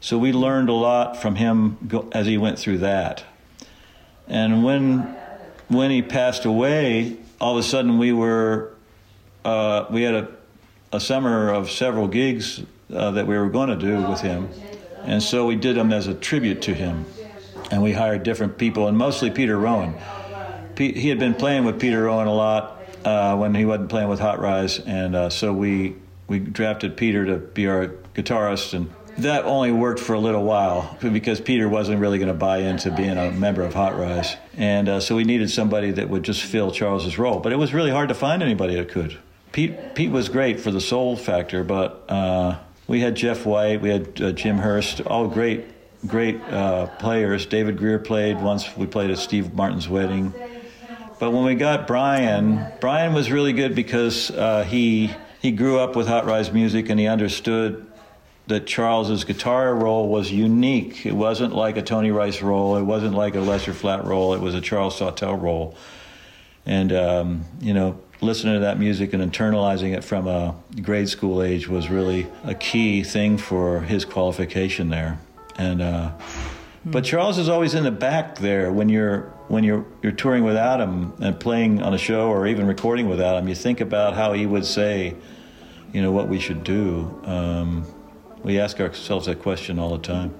[0.00, 3.24] So we learned a lot from him go, as he went through that.
[4.28, 5.16] And when
[5.68, 8.72] when he passed away, all of a sudden we were
[9.44, 10.28] uh, we had a,
[10.92, 12.62] a summer of several gigs
[12.92, 14.48] uh, that we were going to do with him,
[15.02, 17.04] and so we did them as a tribute to him,
[17.70, 19.94] and we hired different people and mostly Peter Rowan.
[20.74, 24.08] Pete, he had been playing with Peter Rowan a lot uh, when he wasn't playing
[24.08, 25.96] with Hot Rize, and uh, so we
[26.28, 30.96] we drafted Peter to be our guitarist and that only worked for a little while
[31.00, 34.36] because Peter wasn't really going to buy into being a member of Hot Rize.
[34.56, 37.40] And uh, so we needed somebody that would just fill Charles's role.
[37.40, 39.16] But it was really hard to find anybody that could.
[39.52, 43.88] Pete, Pete was great for the soul factor, but uh, we had Jeff White, we
[43.88, 45.64] had uh, Jim Hurst, all great,
[46.06, 47.46] great uh, players.
[47.46, 50.34] David Grier played once, we played at Steve Martin's wedding.
[51.18, 55.10] But when we got Bryan, Bryan was really good because uh, he
[55.40, 57.86] he grew up with Hot Rize music and he understood
[58.46, 61.04] that Charles's guitar role was unique.
[61.04, 62.76] It wasn't like a Tony Rice role.
[62.76, 64.34] It wasn't like a Lester Flatt role.
[64.34, 65.76] It was a Charles Sawtelle role.
[66.64, 71.42] And um, you know, listening to that music and internalizing it from a grade school
[71.42, 75.18] age was really a key thing for his qualification there.
[75.56, 76.12] And uh,
[76.84, 80.80] but Charles is always in the back there when you're when you're you're touring without
[80.80, 83.48] him and playing on a show or even recording without him.
[83.48, 85.16] You think about how he would say,
[85.92, 87.20] you know, what we should do.
[87.24, 87.86] Um,
[88.46, 90.32] we ask ourselves that question all the time.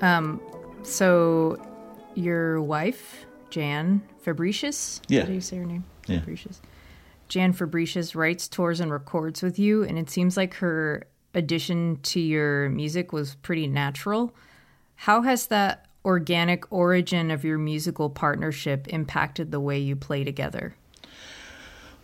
[0.00, 0.40] Um,
[0.84, 1.60] so
[2.14, 5.22] your wife, Jan Fabricius, Yeah.
[5.22, 5.84] How do you say her name?
[6.06, 6.20] Yeah.
[6.20, 6.60] Fabricius.
[7.28, 11.04] Jan Fabricius writes, tours, and records with you, and it seems like her
[11.34, 14.32] addition to your music was pretty natural.
[14.94, 20.74] How has that organic origin of your musical partnership impacted the way you play together?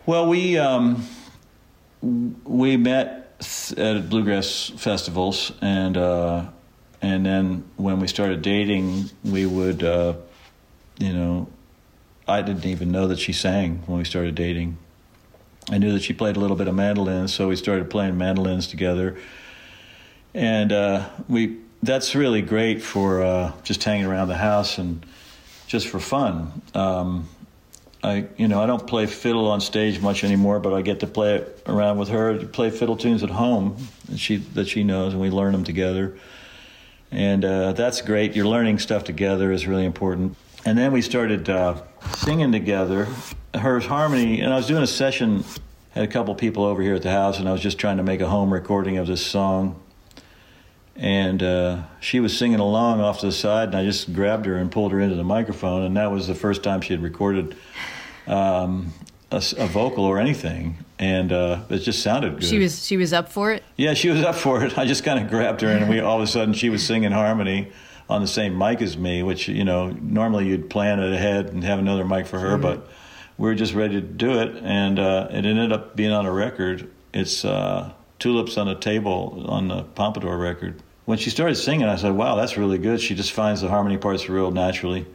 [0.07, 1.07] Well, we um,
[2.03, 3.43] we met
[3.77, 6.47] at bluegrass festivals, and uh,
[7.03, 10.15] and then when we started dating, we would, uh,
[10.99, 11.49] you know,
[12.27, 14.79] I didn't even know that she sang when we started dating.
[15.71, 18.67] I knew that she played a little bit of mandolin, so we started playing mandolins
[18.67, 19.19] together,
[20.35, 21.59] and uh, we.
[21.83, 25.05] That's really great for uh, just hanging around the house and
[25.67, 26.63] just for fun.
[26.75, 27.29] Um,
[28.03, 31.07] I you know I don't play fiddle on stage much anymore, but I get to
[31.07, 32.37] play it around with her.
[32.47, 33.77] Play fiddle tunes at home
[34.09, 36.17] that she that she knows, and we learn them together.
[37.11, 38.37] And uh, that's great.
[38.37, 40.37] You're learning stuff together is really important.
[40.65, 41.81] And then we started uh,
[42.17, 43.09] singing together.
[43.55, 45.45] Her harmony, and I was doing a session.
[45.93, 48.03] Had a couple people over here at the house, and I was just trying to
[48.03, 49.81] make a home recording of this song.
[50.99, 54.57] And uh, she was singing along off to the side, and I just grabbed her
[54.57, 55.85] and pulled her into the microphone.
[55.85, 57.57] And that was the first time she had recorded
[58.27, 58.93] um,
[59.31, 62.45] a, a vocal or anything, and uh, it just sounded good.
[62.45, 63.63] She was she was up for it.
[63.77, 64.77] Yeah, she was up for it.
[64.79, 67.13] I just kind of grabbed her, and we all of a sudden she was singing
[67.13, 67.71] harmony
[68.09, 71.63] on the same mic as me, which you know normally you'd plan it ahead and
[71.63, 72.89] have another mic for her, but
[73.37, 76.33] we were just ready to do it, and uh, it ended up being on a
[76.33, 76.91] record.
[77.13, 80.83] It's uh, "Tulips on a Table" on the Pompadour record.
[81.09, 83.97] When she started singing, I said, "Wow, that's really good." She just finds the harmony
[83.97, 85.07] parts real naturally.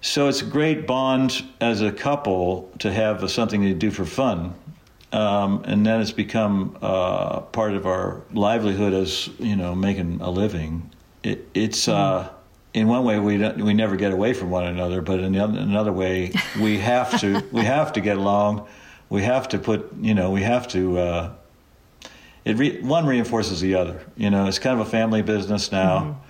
[0.00, 4.54] So it's a great bond as a couple to have something to do for fun.
[5.12, 10.30] Um, and then it's become uh, part of our livelihood as you know making a
[10.30, 10.90] living.
[11.22, 12.30] It, it's uh,
[12.72, 15.58] in one way we we never get away from one another, but in the other,
[15.58, 18.66] another way we have to we have to get along.
[19.10, 20.98] We have to put you know we have to.
[20.98, 21.32] Uh,
[22.44, 24.02] it re- one reinforces the other.
[24.16, 26.20] You know, it's kind of a family business now,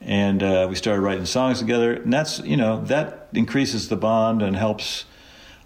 [0.00, 4.42] and uh, we started writing songs together, and that's you know that increases the bond
[4.42, 5.04] and helps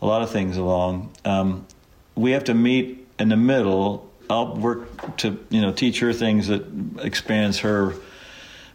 [0.00, 1.12] a lot of things along.
[1.24, 1.66] Um,
[2.14, 4.10] we have to meet in the middle.
[4.28, 6.64] I'll work to you know teach her things that
[7.02, 7.94] expands her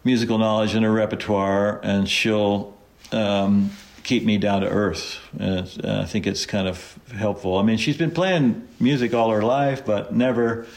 [0.04, 2.76] musical knowledge and her repertoire, and she'll
[3.12, 3.72] um,
[4.04, 5.20] keep me down to earth.
[5.38, 7.58] And uh, I think it's kind of helpful.
[7.58, 10.68] I mean, she's been playing music all her life, but never,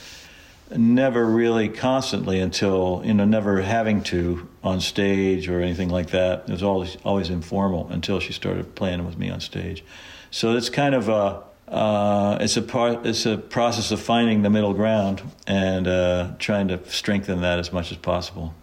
[0.76, 6.44] never really constantly until you know, never having to on stage or anything like that.
[6.48, 9.84] It was always always informal until she started playing with me on stage.
[10.30, 14.50] So it's kind of a uh, it's a part it's a process of finding the
[14.50, 18.54] middle ground and uh, trying to strengthen that as much as possible.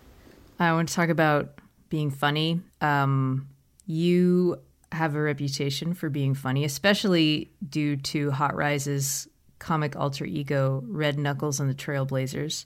[0.60, 2.62] I want to talk about being funny.
[2.82, 3.50] Um,
[3.86, 4.58] you
[4.92, 9.28] have a reputation for being funny, especially due to Hot Rize's
[9.60, 12.66] comic alter ego, Red Knuckles and the Trailblazers.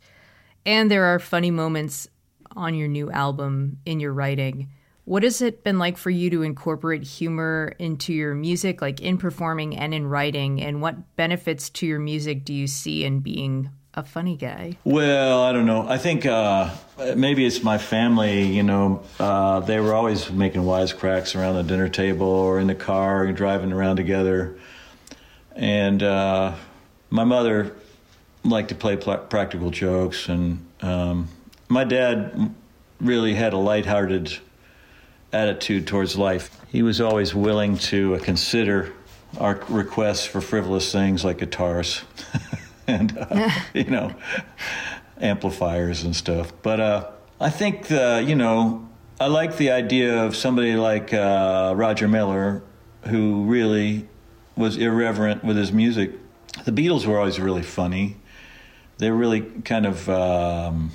[0.66, 2.08] And there are funny moments
[2.56, 4.70] on your new album in your writing.
[5.06, 9.18] What has it been like for you to incorporate humor into your music, like in
[9.18, 10.62] performing and in writing?
[10.62, 14.78] And what benefits to your music do you see in being a funny guy.
[14.84, 15.88] Well, I don't know.
[15.88, 16.72] I think uh,
[17.16, 18.46] maybe it's my family.
[18.46, 22.76] You know, uh, they were always making wisecracks around the dinner table or in the
[22.76, 24.58] car and driving around together.
[25.56, 26.56] And uh,
[27.10, 27.76] my mother
[28.44, 31.28] liked to play pl- practical jokes, and um,
[31.68, 32.54] my dad
[33.02, 34.38] really had a lighthearted
[35.32, 36.56] attitude towards life.
[36.70, 38.94] He was always willing to consider
[39.40, 42.02] our requests for frivolous things like guitars
[42.88, 44.14] and uh, you know
[45.20, 46.52] amplifiers and stuff.
[46.62, 48.90] But uh, I think the, you know
[49.20, 52.64] I like the idea of somebody like uh, Roger Miller
[53.06, 54.08] who really
[54.56, 56.12] was irreverent with his music.
[56.70, 58.16] The Beatles were always really funny.
[59.00, 60.92] They were really kind of um,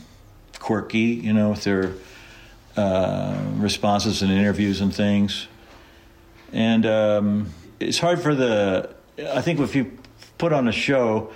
[0.61, 1.95] quirky, you know, with their
[2.77, 5.49] uh, responses in interviews and things.
[6.53, 8.95] And um, it's hard for the.
[9.19, 9.99] I think if you
[10.39, 11.33] put on a show,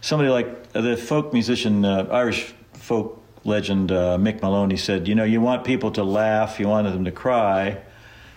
[0.00, 5.24] somebody like the folk musician, uh, Irish folk legend uh, Mick Moloney said, you know,
[5.24, 7.80] you want people to laugh, you want them to cry,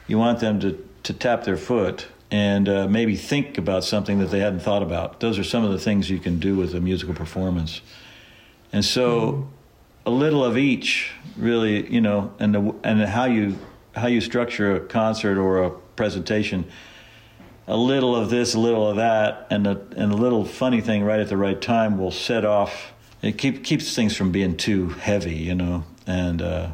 [0.07, 4.31] you want them to, to tap their foot and uh, maybe think about something that
[4.31, 5.19] they hadn't thought about.
[5.19, 7.81] Those are some of the things you can do with a musical performance.
[8.71, 9.47] And so,
[10.03, 13.59] a little of each, really, you know, and the, and how you
[13.95, 16.65] how you structure a concert or a presentation
[17.67, 21.03] a little of this, a little of that, and a, and a little funny thing
[21.03, 22.91] right at the right time will set off.
[23.21, 25.85] It keep, keeps things from being too heavy, you know.
[26.05, 26.71] And uh,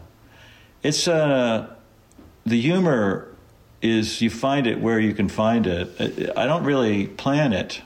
[0.81, 1.75] it's uh,
[2.43, 3.28] the humor
[3.81, 6.31] is you find it where you can find it.
[6.35, 7.81] I don't really plan it,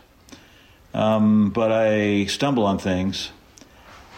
[0.94, 3.32] um, but I stumble on things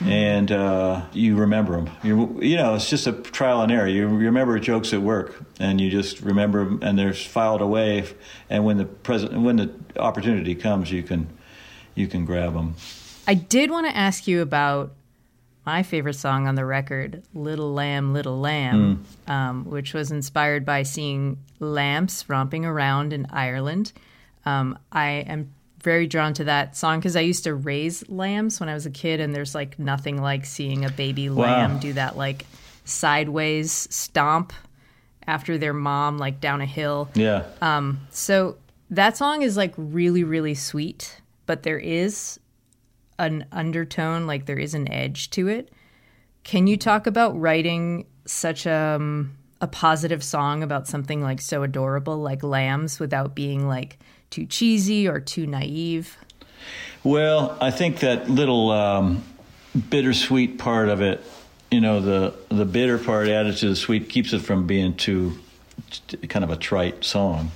[0.02, 1.90] and uh, you remember them.
[2.04, 3.88] You, you know, it's just a trial and error.
[3.88, 8.06] You remember jokes at work, and you just remember them, and they're filed away.
[8.50, 11.28] And when the present, when the opportunity comes, you can
[11.94, 12.76] you can grab them.
[13.28, 14.92] I did want to ask you about
[15.66, 19.32] my favorite song on the record, "Little Lamb, Little Lamb," mm.
[19.32, 23.92] um, which was inspired by seeing lamps romping around in Ireland.
[24.46, 25.52] Um, I am
[25.82, 28.92] very drawn to that song because I used to raise lambs when I was a
[28.92, 32.46] kid, and there's like nothing like seeing a baby lamb do that like
[32.86, 34.54] sideways stomp
[35.28, 37.10] after their mom like down a hill.
[37.16, 37.44] Yeah.
[37.62, 38.02] Um.
[38.12, 38.58] So
[38.92, 42.40] that song is like really really sweet, but there is
[43.18, 45.72] an undertone, like there is an edge to it.
[46.44, 51.64] Can you talk about writing such a um, a positive song about something like so
[51.64, 53.98] adorable like lambs without being like
[54.30, 56.18] too cheesy or too naive?
[57.04, 59.24] Well, I think that little um,
[59.90, 61.24] bittersweet part of it,
[61.72, 65.38] you know, the the bitter part added to the sweet keeps it from being too
[66.30, 67.52] kind of a trite song.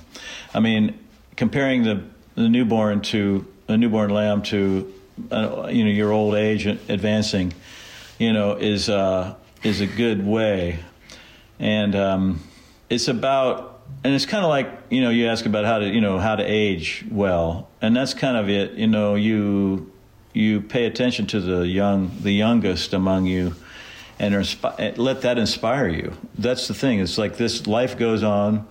[0.54, 0.98] I mean,
[1.36, 2.02] comparing the
[2.34, 4.92] the newborn to a newborn lamb to
[5.30, 7.52] uh, you know your old age advancing,
[8.18, 10.80] you know, is uh, is a good way,
[11.58, 12.40] and um,
[12.88, 13.70] it's about
[14.04, 16.36] and it's kind of like you know you ask about how to you know how
[16.36, 17.68] to age well.
[17.82, 19.90] And that's kind of it you know you
[20.32, 23.54] you pay attention to the young the youngest among you
[24.18, 26.16] and inspi- let that inspire you.
[26.36, 28.66] That's the thing it's like this life goes on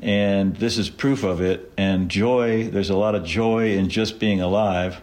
[0.00, 1.72] and this is proof of it.
[1.76, 5.00] And joy there's a lot of joy in just being alive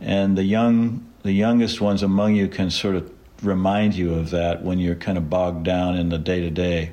[0.00, 3.10] and the young the youngest ones among you can sort of
[3.42, 6.92] remind you of that when you're kind of bogged down in the day to day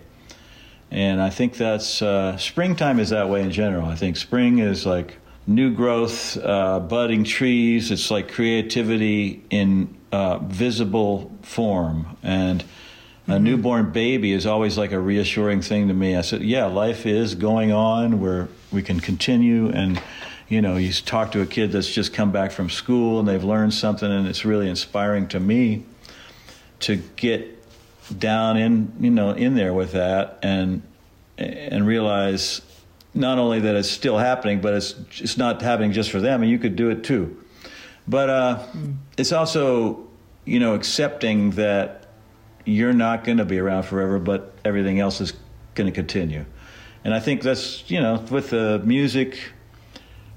[0.93, 3.87] and I think that's uh, springtime is that way in general.
[3.87, 7.89] I think spring is like new growth, uh, budding trees.
[7.89, 12.15] It's like creativity in uh, visible form.
[12.21, 13.43] And a mm-hmm.
[13.43, 16.15] newborn baby is always like a reassuring thing to me.
[16.15, 19.69] I said, yeah, life is going on where we can continue.
[19.69, 19.99] And,
[20.53, 23.43] you know, you talk to a kid that's just come back from school and they've
[23.43, 25.83] learned something, and it's really inspiring to me
[26.81, 27.49] to get
[28.19, 30.83] down in you know in there with that and
[31.37, 32.61] and realize
[33.13, 36.51] not only that it's still happening, but it's it's not happening just for them, and
[36.51, 37.35] you could do it too.
[38.07, 38.97] But uh, mm.
[39.17, 40.07] it's also
[40.45, 42.11] you know accepting that
[42.65, 45.33] you're not going to be around forever, but everything else is
[45.73, 46.45] going to continue.
[47.03, 49.39] And I think that's you know with the music,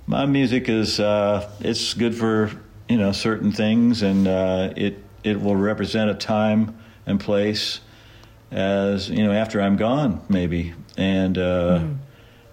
[0.07, 2.51] my music is uh, it's good for
[2.89, 7.81] you know certain things, and uh, it it will represent a time and place
[8.51, 10.75] as you know after I'm gone maybe.
[10.97, 11.97] And uh, mm.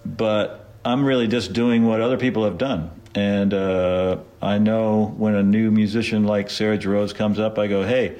[0.04, 2.90] but I'm really just doing what other people have done.
[3.14, 7.84] And uh, I know when a new musician like Sarah Jarosz comes up I go
[7.84, 8.18] hey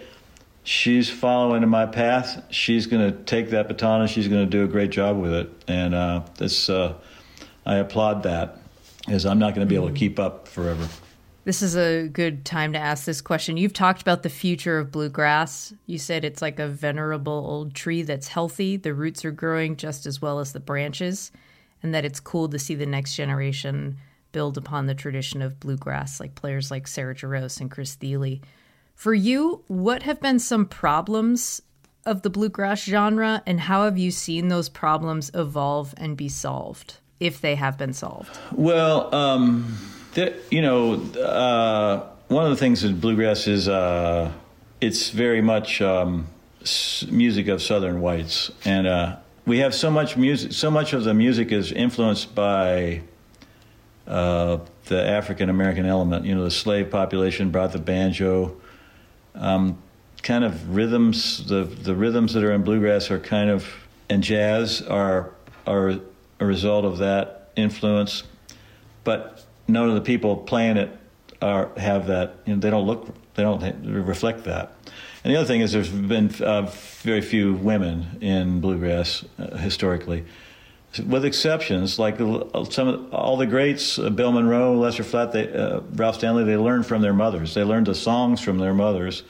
[0.62, 2.42] she's following in my path.
[2.50, 5.34] She's going to take that baton and she's going to do a great job with
[5.34, 5.50] it.
[5.68, 6.94] And uh, this uh,
[7.66, 8.63] I applaud that
[9.04, 9.98] because I'm not going to be able to hmm.
[9.98, 10.88] keep up forever
[11.44, 13.56] This is a good time to ask this question.
[13.56, 15.74] You've talked about the future of bluegrass.
[15.86, 18.76] You said it's like a venerable old tree that's healthy.
[18.76, 21.30] The roots are growing just as well as the branches,
[21.82, 23.98] and that it's cool to see the next generation
[24.32, 28.38] build upon the tradition of bluegrass, like players like Sarah Jarosz and Chris Thile.
[28.94, 31.60] For you, what have been some problems
[32.06, 36.98] of the bluegrass genre, and how have you seen those problems evolve and be solved,
[37.20, 38.38] if they have been solved?
[38.52, 39.76] Well, um,
[40.14, 44.32] the, you know, uh, one of the things in bluegrass is uh,
[44.80, 46.26] it's very much um,
[47.10, 50.52] music of Southern whites, and uh, we have so much music.
[50.52, 53.02] So much of the music is influenced by
[54.06, 56.24] uh, the African American element.
[56.24, 58.56] You know, the slave population brought the banjo.
[59.34, 59.78] Um,
[60.22, 61.46] kind of rhythms.
[61.46, 63.66] The the rhythms that are in bluegrass are kind of
[64.08, 65.30] and jazz are
[65.66, 66.00] are
[66.40, 68.24] a result of that influence,
[69.04, 70.90] but none of the people playing it
[71.40, 72.36] are have that.
[72.46, 73.14] You know, they don't look.
[73.34, 74.72] They don't reflect that.
[75.24, 76.70] And the other thing is, there's been uh,
[77.00, 80.24] very few women in bluegrass uh, historically,
[81.06, 85.80] with exceptions like some of, all the greats, uh, Bill Monroe, Lester Flatt, they, uh,
[85.94, 86.44] Ralph Stanley.
[86.44, 87.54] They learned from their mothers.
[87.54, 89.22] They learned the songs from their mothers,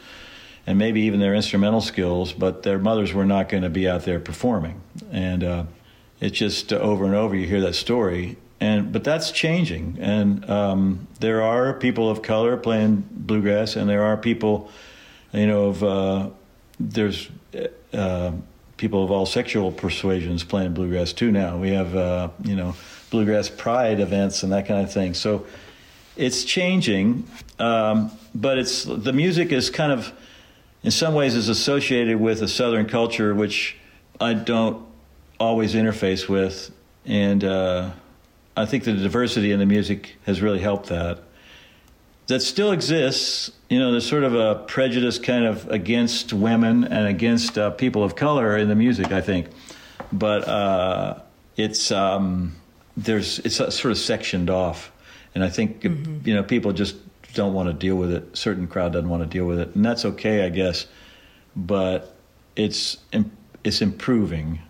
[0.66, 2.32] and maybe even their instrumental skills.
[2.32, 4.80] But their mothers were not going to be out there performing,
[5.12, 5.64] and uh,
[6.24, 8.38] it's just over and over you hear that story.
[8.58, 14.04] And but that's changing, and um, there are people of color playing bluegrass, and there
[14.04, 14.70] are people
[15.34, 16.30] you know, of uh,
[16.80, 17.28] there's
[17.92, 18.32] uh,
[18.78, 21.58] people of all sexual persuasions playing bluegrass too now.
[21.58, 22.74] We have uh, you know
[23.10, 25.12] bluegrass pride events and that kind of thing.
[25.12, 25.44] So
[26.16, 30.10] it's changing, um, but it's the music is kind of
[30.82, 33.76] in some ways is associated with a southern culture which
[34.20, 34.86] I don't
[35.44, 36.70] always interface with,
[37.04, 37.90] and uh,
[38.56, 41.20] I think the diversity in the music has really helped that
[42.26, 43.50] that still exists.
[43.68, 48.02] You know, there's sort of a prejudice kind of against women and against uh, people
[48.02, 49.48] of color in the music, I think.
[50.12, 51.20] But uh,
[51.56, 52.56] it's um,
[52.96, 54.92] there's it's sort of sectioned off,
[55.34, 56.26] and I think mm-hmm.
[56.26, 56.96] you know people just
[57.34, 58.36] don't want to deal with it.
[58.36, 60.86] Certain crowd doesn't want to deal with it, and that's okay, I guess.
[61.56, 62.14] But
[62.56, 62.98] it's
[63.64, 64.60] it's improving,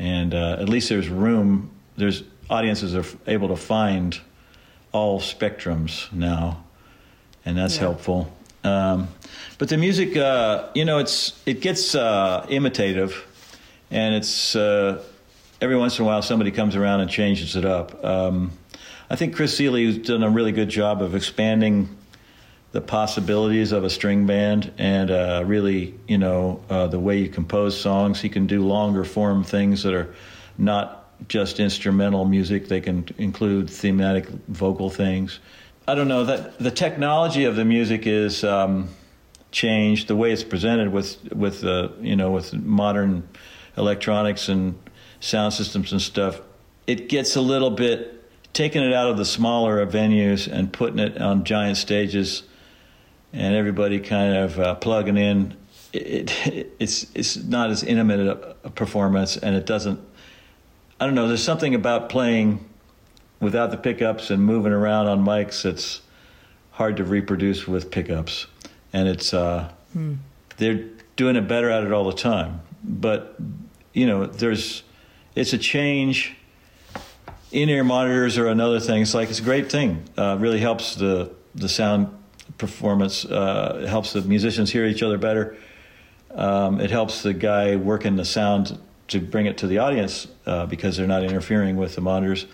[0.00, 1.70] and uh, at least there's room.
[1.96, 4.18] There's audiences are able to find
[4.92, 6.64] all spectrums now,
[7.44, 7.82] and that's yeah.
[7.82, 8.32] helpful.
[8.64, 9.08] Um,
[9.58, 13.26] but the music, uh, you know, it's it gets uh, imitative,
[13.90, 15.04] and it's uh,
[15.60, 18.02] every once in a while somebody comes around and changes it up.
[18.02, 18.52] Um,
[19.10, 21.94] I think Chris Thile has done a really good job of expanding
[22.72, 27.28] the possibilities of a string band and uh, really, you know, uh, the way you
[27.28, 28.20] compose songs.
[28.20, 30.14] He can do longer form things that are
[30.56, 32.68] not just instrumental music.
[32.68, 35.40] They can include thematic vocal things.
[35.88, 38.88] I don't know that the technology of the music is um,
[39.50, 40.06] changed.
[40.06, 43.28] The way it's presented with with uh, you know with modern
[43.76, 44.78] electronics and
[45.18, 46.40] sound systems and stuff,
[46.86, 48.16] it gets a little bit
[48.52, 52.42] taking it out of the smaller venues and putting it on giant stages,
[53.32, 55.56] and everybody kind of uh, plugging in.
[55.92, 60.00] It, it, it's it's not as intimate a, performance, and it doesn't
[61.00, 61.28] I don't know.
[61.28, 62.62] There's something about playing
[63.40, 66.02] without the pickups and moving around on mics that's
[66.72, 68.46] hard to reproduce with pickups,
[68.92, 70.16] and it's uh, hmm.
[70.58, 70.84] they're
[71.16, 72.60] doing it better at it all the time.
[72.84, 73.34] But
[73.94, 74.82] you know, there's
[75.34, 76.36] it's a change.
[77.50, 79.02] In-ear monitors are another thing.
[79.02, 80.04] It's like it's a great thing.
[80.18, 82.14] Uh, really helps the the sound
[82.60, 83.24] performance.
[83.24, 85.56] Uh, helps the musicians hear each other better.
[86.30, 90.66] Um, it helps the guy working the sound to bring it to the audience uh,
[90.66, 92.46] because they're not interfering with the monitors.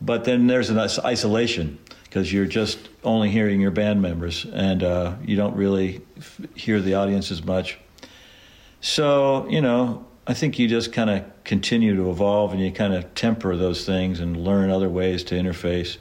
[0.00, 5.16] But then there's an isolation because you're just only hearing your band members and uh,
[5.24, 7.78] you don't really f- hear the audience as much.
[8.80, 12.94] So, you know, I think you just kind of continue to evolve and you kind
[12.94, 15.98] of temper those things and learn other ways to interface.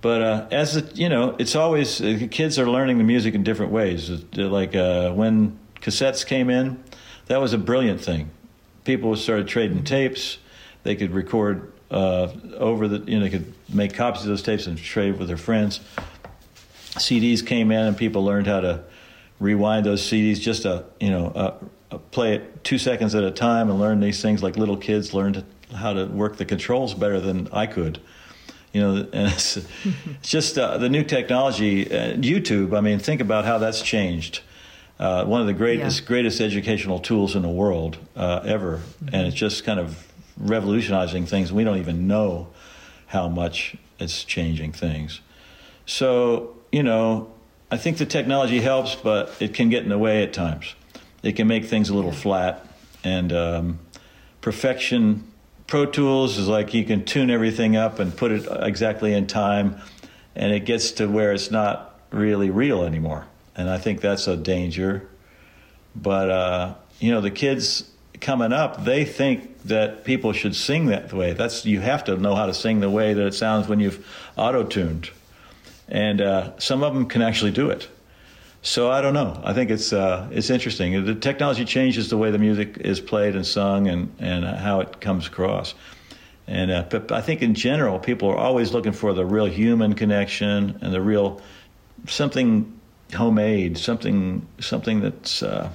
[0.00, 3.42] But uh, as it, you know, it's always uh, kids are learning the music in
[3.42, 4.10] different ways.
[4.34, 6.82] Like uh, when cassettes came in,
[7.26, 8.30] that was a brilliant thing
[8.88, 10.38] people started trading tapes.
[10.82, 14.66] They could record uh, over the, you know, they could make copies of those tapes
[14.66, 15.80] and trade with their friends.
[16.92, 18.82] CDs came in, and people learned how to
[19.40, 21.58] rewind those CDs just to, you know, uh,
[21.90, 25.12] uh, play it two seconds at a time and learn these things like little kids
[25.12, 25.44] learned
[25.74, 28.00] how to work the controls better than I could.
[28.72, 31.90] You know, it's, it's just uh, the new technology.
[31.90, 34.42] Uh, YouTube, I mean, think about how that's changed
[34.98, 36.06] uh, one of the greatest yeah.
[36.06, 39.14] greatest educational tools in the world uh, ever, mm-hmm.
[39.14, 40.06] and it's just kind of
[40.36, 41.52] revolutionizing things.
[41.52, 42.48] We don't even know
[43.06, 45.20] how much it's changing things.
[45.86, 47.32] So you know,
[47.70, 50.74] I think the technology helps, but it can get in the way at times.
[51.22, 52.66] It can make things a little flat,
[53.04, 53.78] and um,
[54.40, 55.27] perfection.
[55.68, 59.76] Pro Tools is like you can tune everything up and put it exactly in time,
[60.34, 63.26] and it gets to where it's not really real anymore.
[63.54, 65.06] And I think that's a danger.
[65.94, 71.12] But uh, you know, the kids coming up, they think that people should sing that
[71.12, 71.34] way.
[71.34, 74.06] That's you have to know how to sing the way that it sounds when you've
[74.38, 75.10] auto tuned,
[75.86, 77.88] and uh, some of them can actually do it.
[78.62, 79.40] So I don't know.
[79.44, 81.04] I think it's uh, it's interesting.
[81.04, 85.00] The technology changes the way the music is played and sung, and and how it
[85.00, 85.74] comes across.
[86.48, 89.94] And uh, but I think in general, people are always looking for the real human
[89.94, 91.40] connection and the real
[92.06, 92.80] something
[93.14, 95.70] homemade, something something that's uh,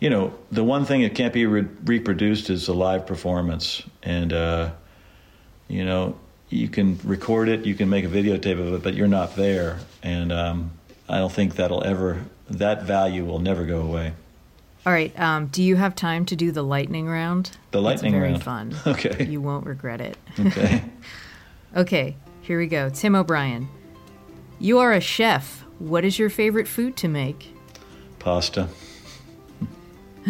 [0.00, 4.32] you know the one thing that can't be re- reproduced is a live performance, and
[4.32, 4.70] uh,
[5.68, 6.16] you know
[6.48, 9.80] you can record it, you can make a videotape of it, but you're not there,
[10.02, 10.70] and um,
[11.08, 14.12] I don't think that'll ever that value will never go away.
[14.86, 15.18] All right.
[15.18, 17.56] Um, do you have time to do the lightning round?
[17.70, 18.42] The lightning it's very round.
[18.42, 18.76] fun.
[18.86, 19.24] Okay.
[19.24, 20.16] You won't regret it.
[20.38, 20.82] Okay.
[21.76, 22.88] Okay, here we go.
[22.88, 23.68] Tim O'Brien.
[24.60, 25.64] You are a chef.
[25.80, 27.52] What is your favorite food to make?
[28.20, 28.68] Pasta.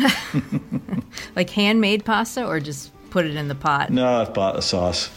[1.37, 3.91] Like handmade pasta or just put it in the pot?
[3.91, 5.11] No, I've bought a sauce.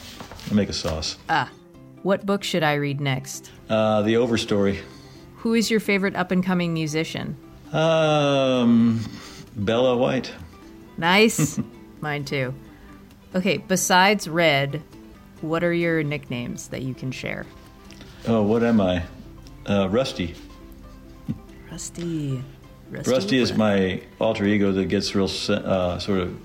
[0.49, 1.17] I make a sauce.
[1.29, 1.49] Ah.
[2.03, 3.51] What book should I read next?
[3.69, 4.79] Uh, the Overstory.
[5.47, 7.37] Who is your favorite up and coming musician?
[7.71, 8.99] Um,
[9.55, 10.29] Bella White.
[10.97, 11.57] Nice.
[12.01, 12.53] Mine too.
[13.33, 14.83] Okay, besides Red,
[15.39, 17.45] what are your nicknames that you can share?
[18.27, 19.03] Oh, what am I?
[19.65, 20.35] Uh, Rusty.
[21.71, 22.43] Rusty.
[22.91, 26.37] Rusty, Rusty is my alter ego that gets real uh, sort of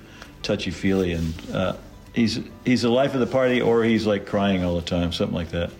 [0.43, 1.75] touchy feely, and uh,
[2.13, 5.35] he's he's the life of the party, or he's like crying all the time, something
[5.35, 5.73] like that.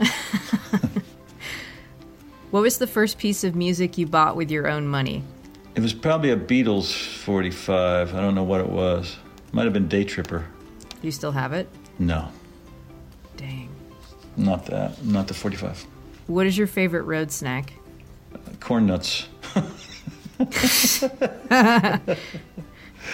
[2.50, 5.22] What was the first piece of music you bought with your own money?
[5.76, 8.14] It was probably a Beatles 45.
[8.14, 9.16] I don't know what it was.
[9.52, 10.44] Might have been Day Tripper.
[10.80, 11.68] Do you still have it?
[11.98, 12.28] No,
[13.36, 13.68] Dang.
[14.36, 15.04] not that.
[15.04, 15.86] Not the 45.
[16.26, 17.72] What is your favorite road snack?
[18.58, 19.28] Corn nuts.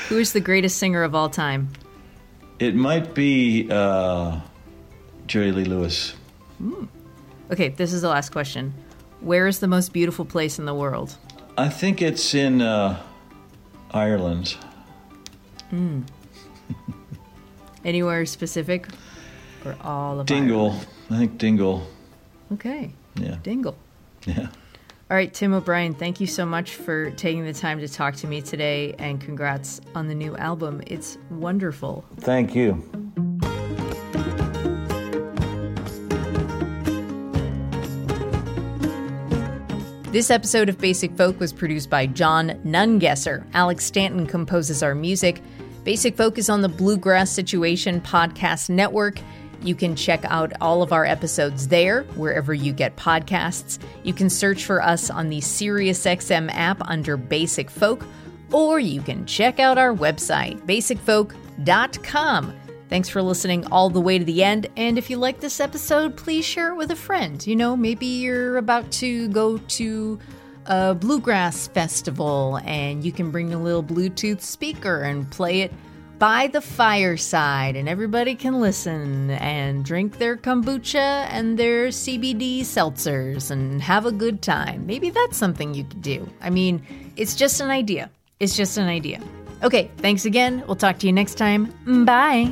[0.08, 1.68] Who is the greatest singer of all time?
[2.58, 4.40] It might be uh,
[5.26, 6.14] Jerry Lee Lewis.
[7.50, 8.72] Okay, this is the last question.
[9.20, 11.16] Where is the most beautiful place in the world?
[11.58, 13.02] I think it's in uh,
[13.90, 14.56] Ireland.
[15.72, 16.04] Mm.
[17.84, 18.86] Anywhere specific?
[19.64, 20.70] Or all of Dingle.
[20.70, 20.86] Ireland?
[21.10, 21.86] I think Dingle.
[22.52, 22.92] Okay.
[23.16, 23.36] Yeah.
[23.42, 23.76] Dingle.
[24.26, 24.48] Yeah.
[25.08, 28.26] All right, Tim O'Brien, thank you so much for taking the time to talk to
[28.26, 30.82] me today and congrats on the new album.
[30.88, 32.04] It's wonderful.
[32.18, 33.05] Thank you.
[40.16, 43.44] This episode of Basic Folk was produced by John Nungesser.
[43.52, 45.42] Alex Stanton composes our music.
[45.84, 49.18] Basic Folk is on the Bluegrass Situation Podcast Network.
[49.60, 53.78] You can check out all of our episodes there, wherever you get podcasts.
[54.04, 58.02] You can search for us on the SiriusXM app under Basic Folk,
[58.52, 62.54] or you can check out our website, basicfolk.com.
[62.88, 64.68] Thanks for listening all the way to the end.
[64.76, 67.44] And if you like this episode, please share it with a friend.
[67.46, 70.18] You know, maybe you're about to go to
[70.66, 75.72] a bluegrass festival and you can bring a little Bluetooth speaker and play it
[76.18, 83.50] by the fireside, and everybody can listen and drink their kombucha and their CBD seltzers
[83.50, 84.86] and have a good time.
[84.86, 86.26] Maybe that's something you could do.
[86.40, 86.82] I mean,
[87.16, 88.10] it's just an idea.
[88.40, 89.20] It's just an idea.
[89.62, 90.64] Okay, thanks again.
[90.66, 91.72] We'll talk to you next time.
[92.06, 92.50] Bye.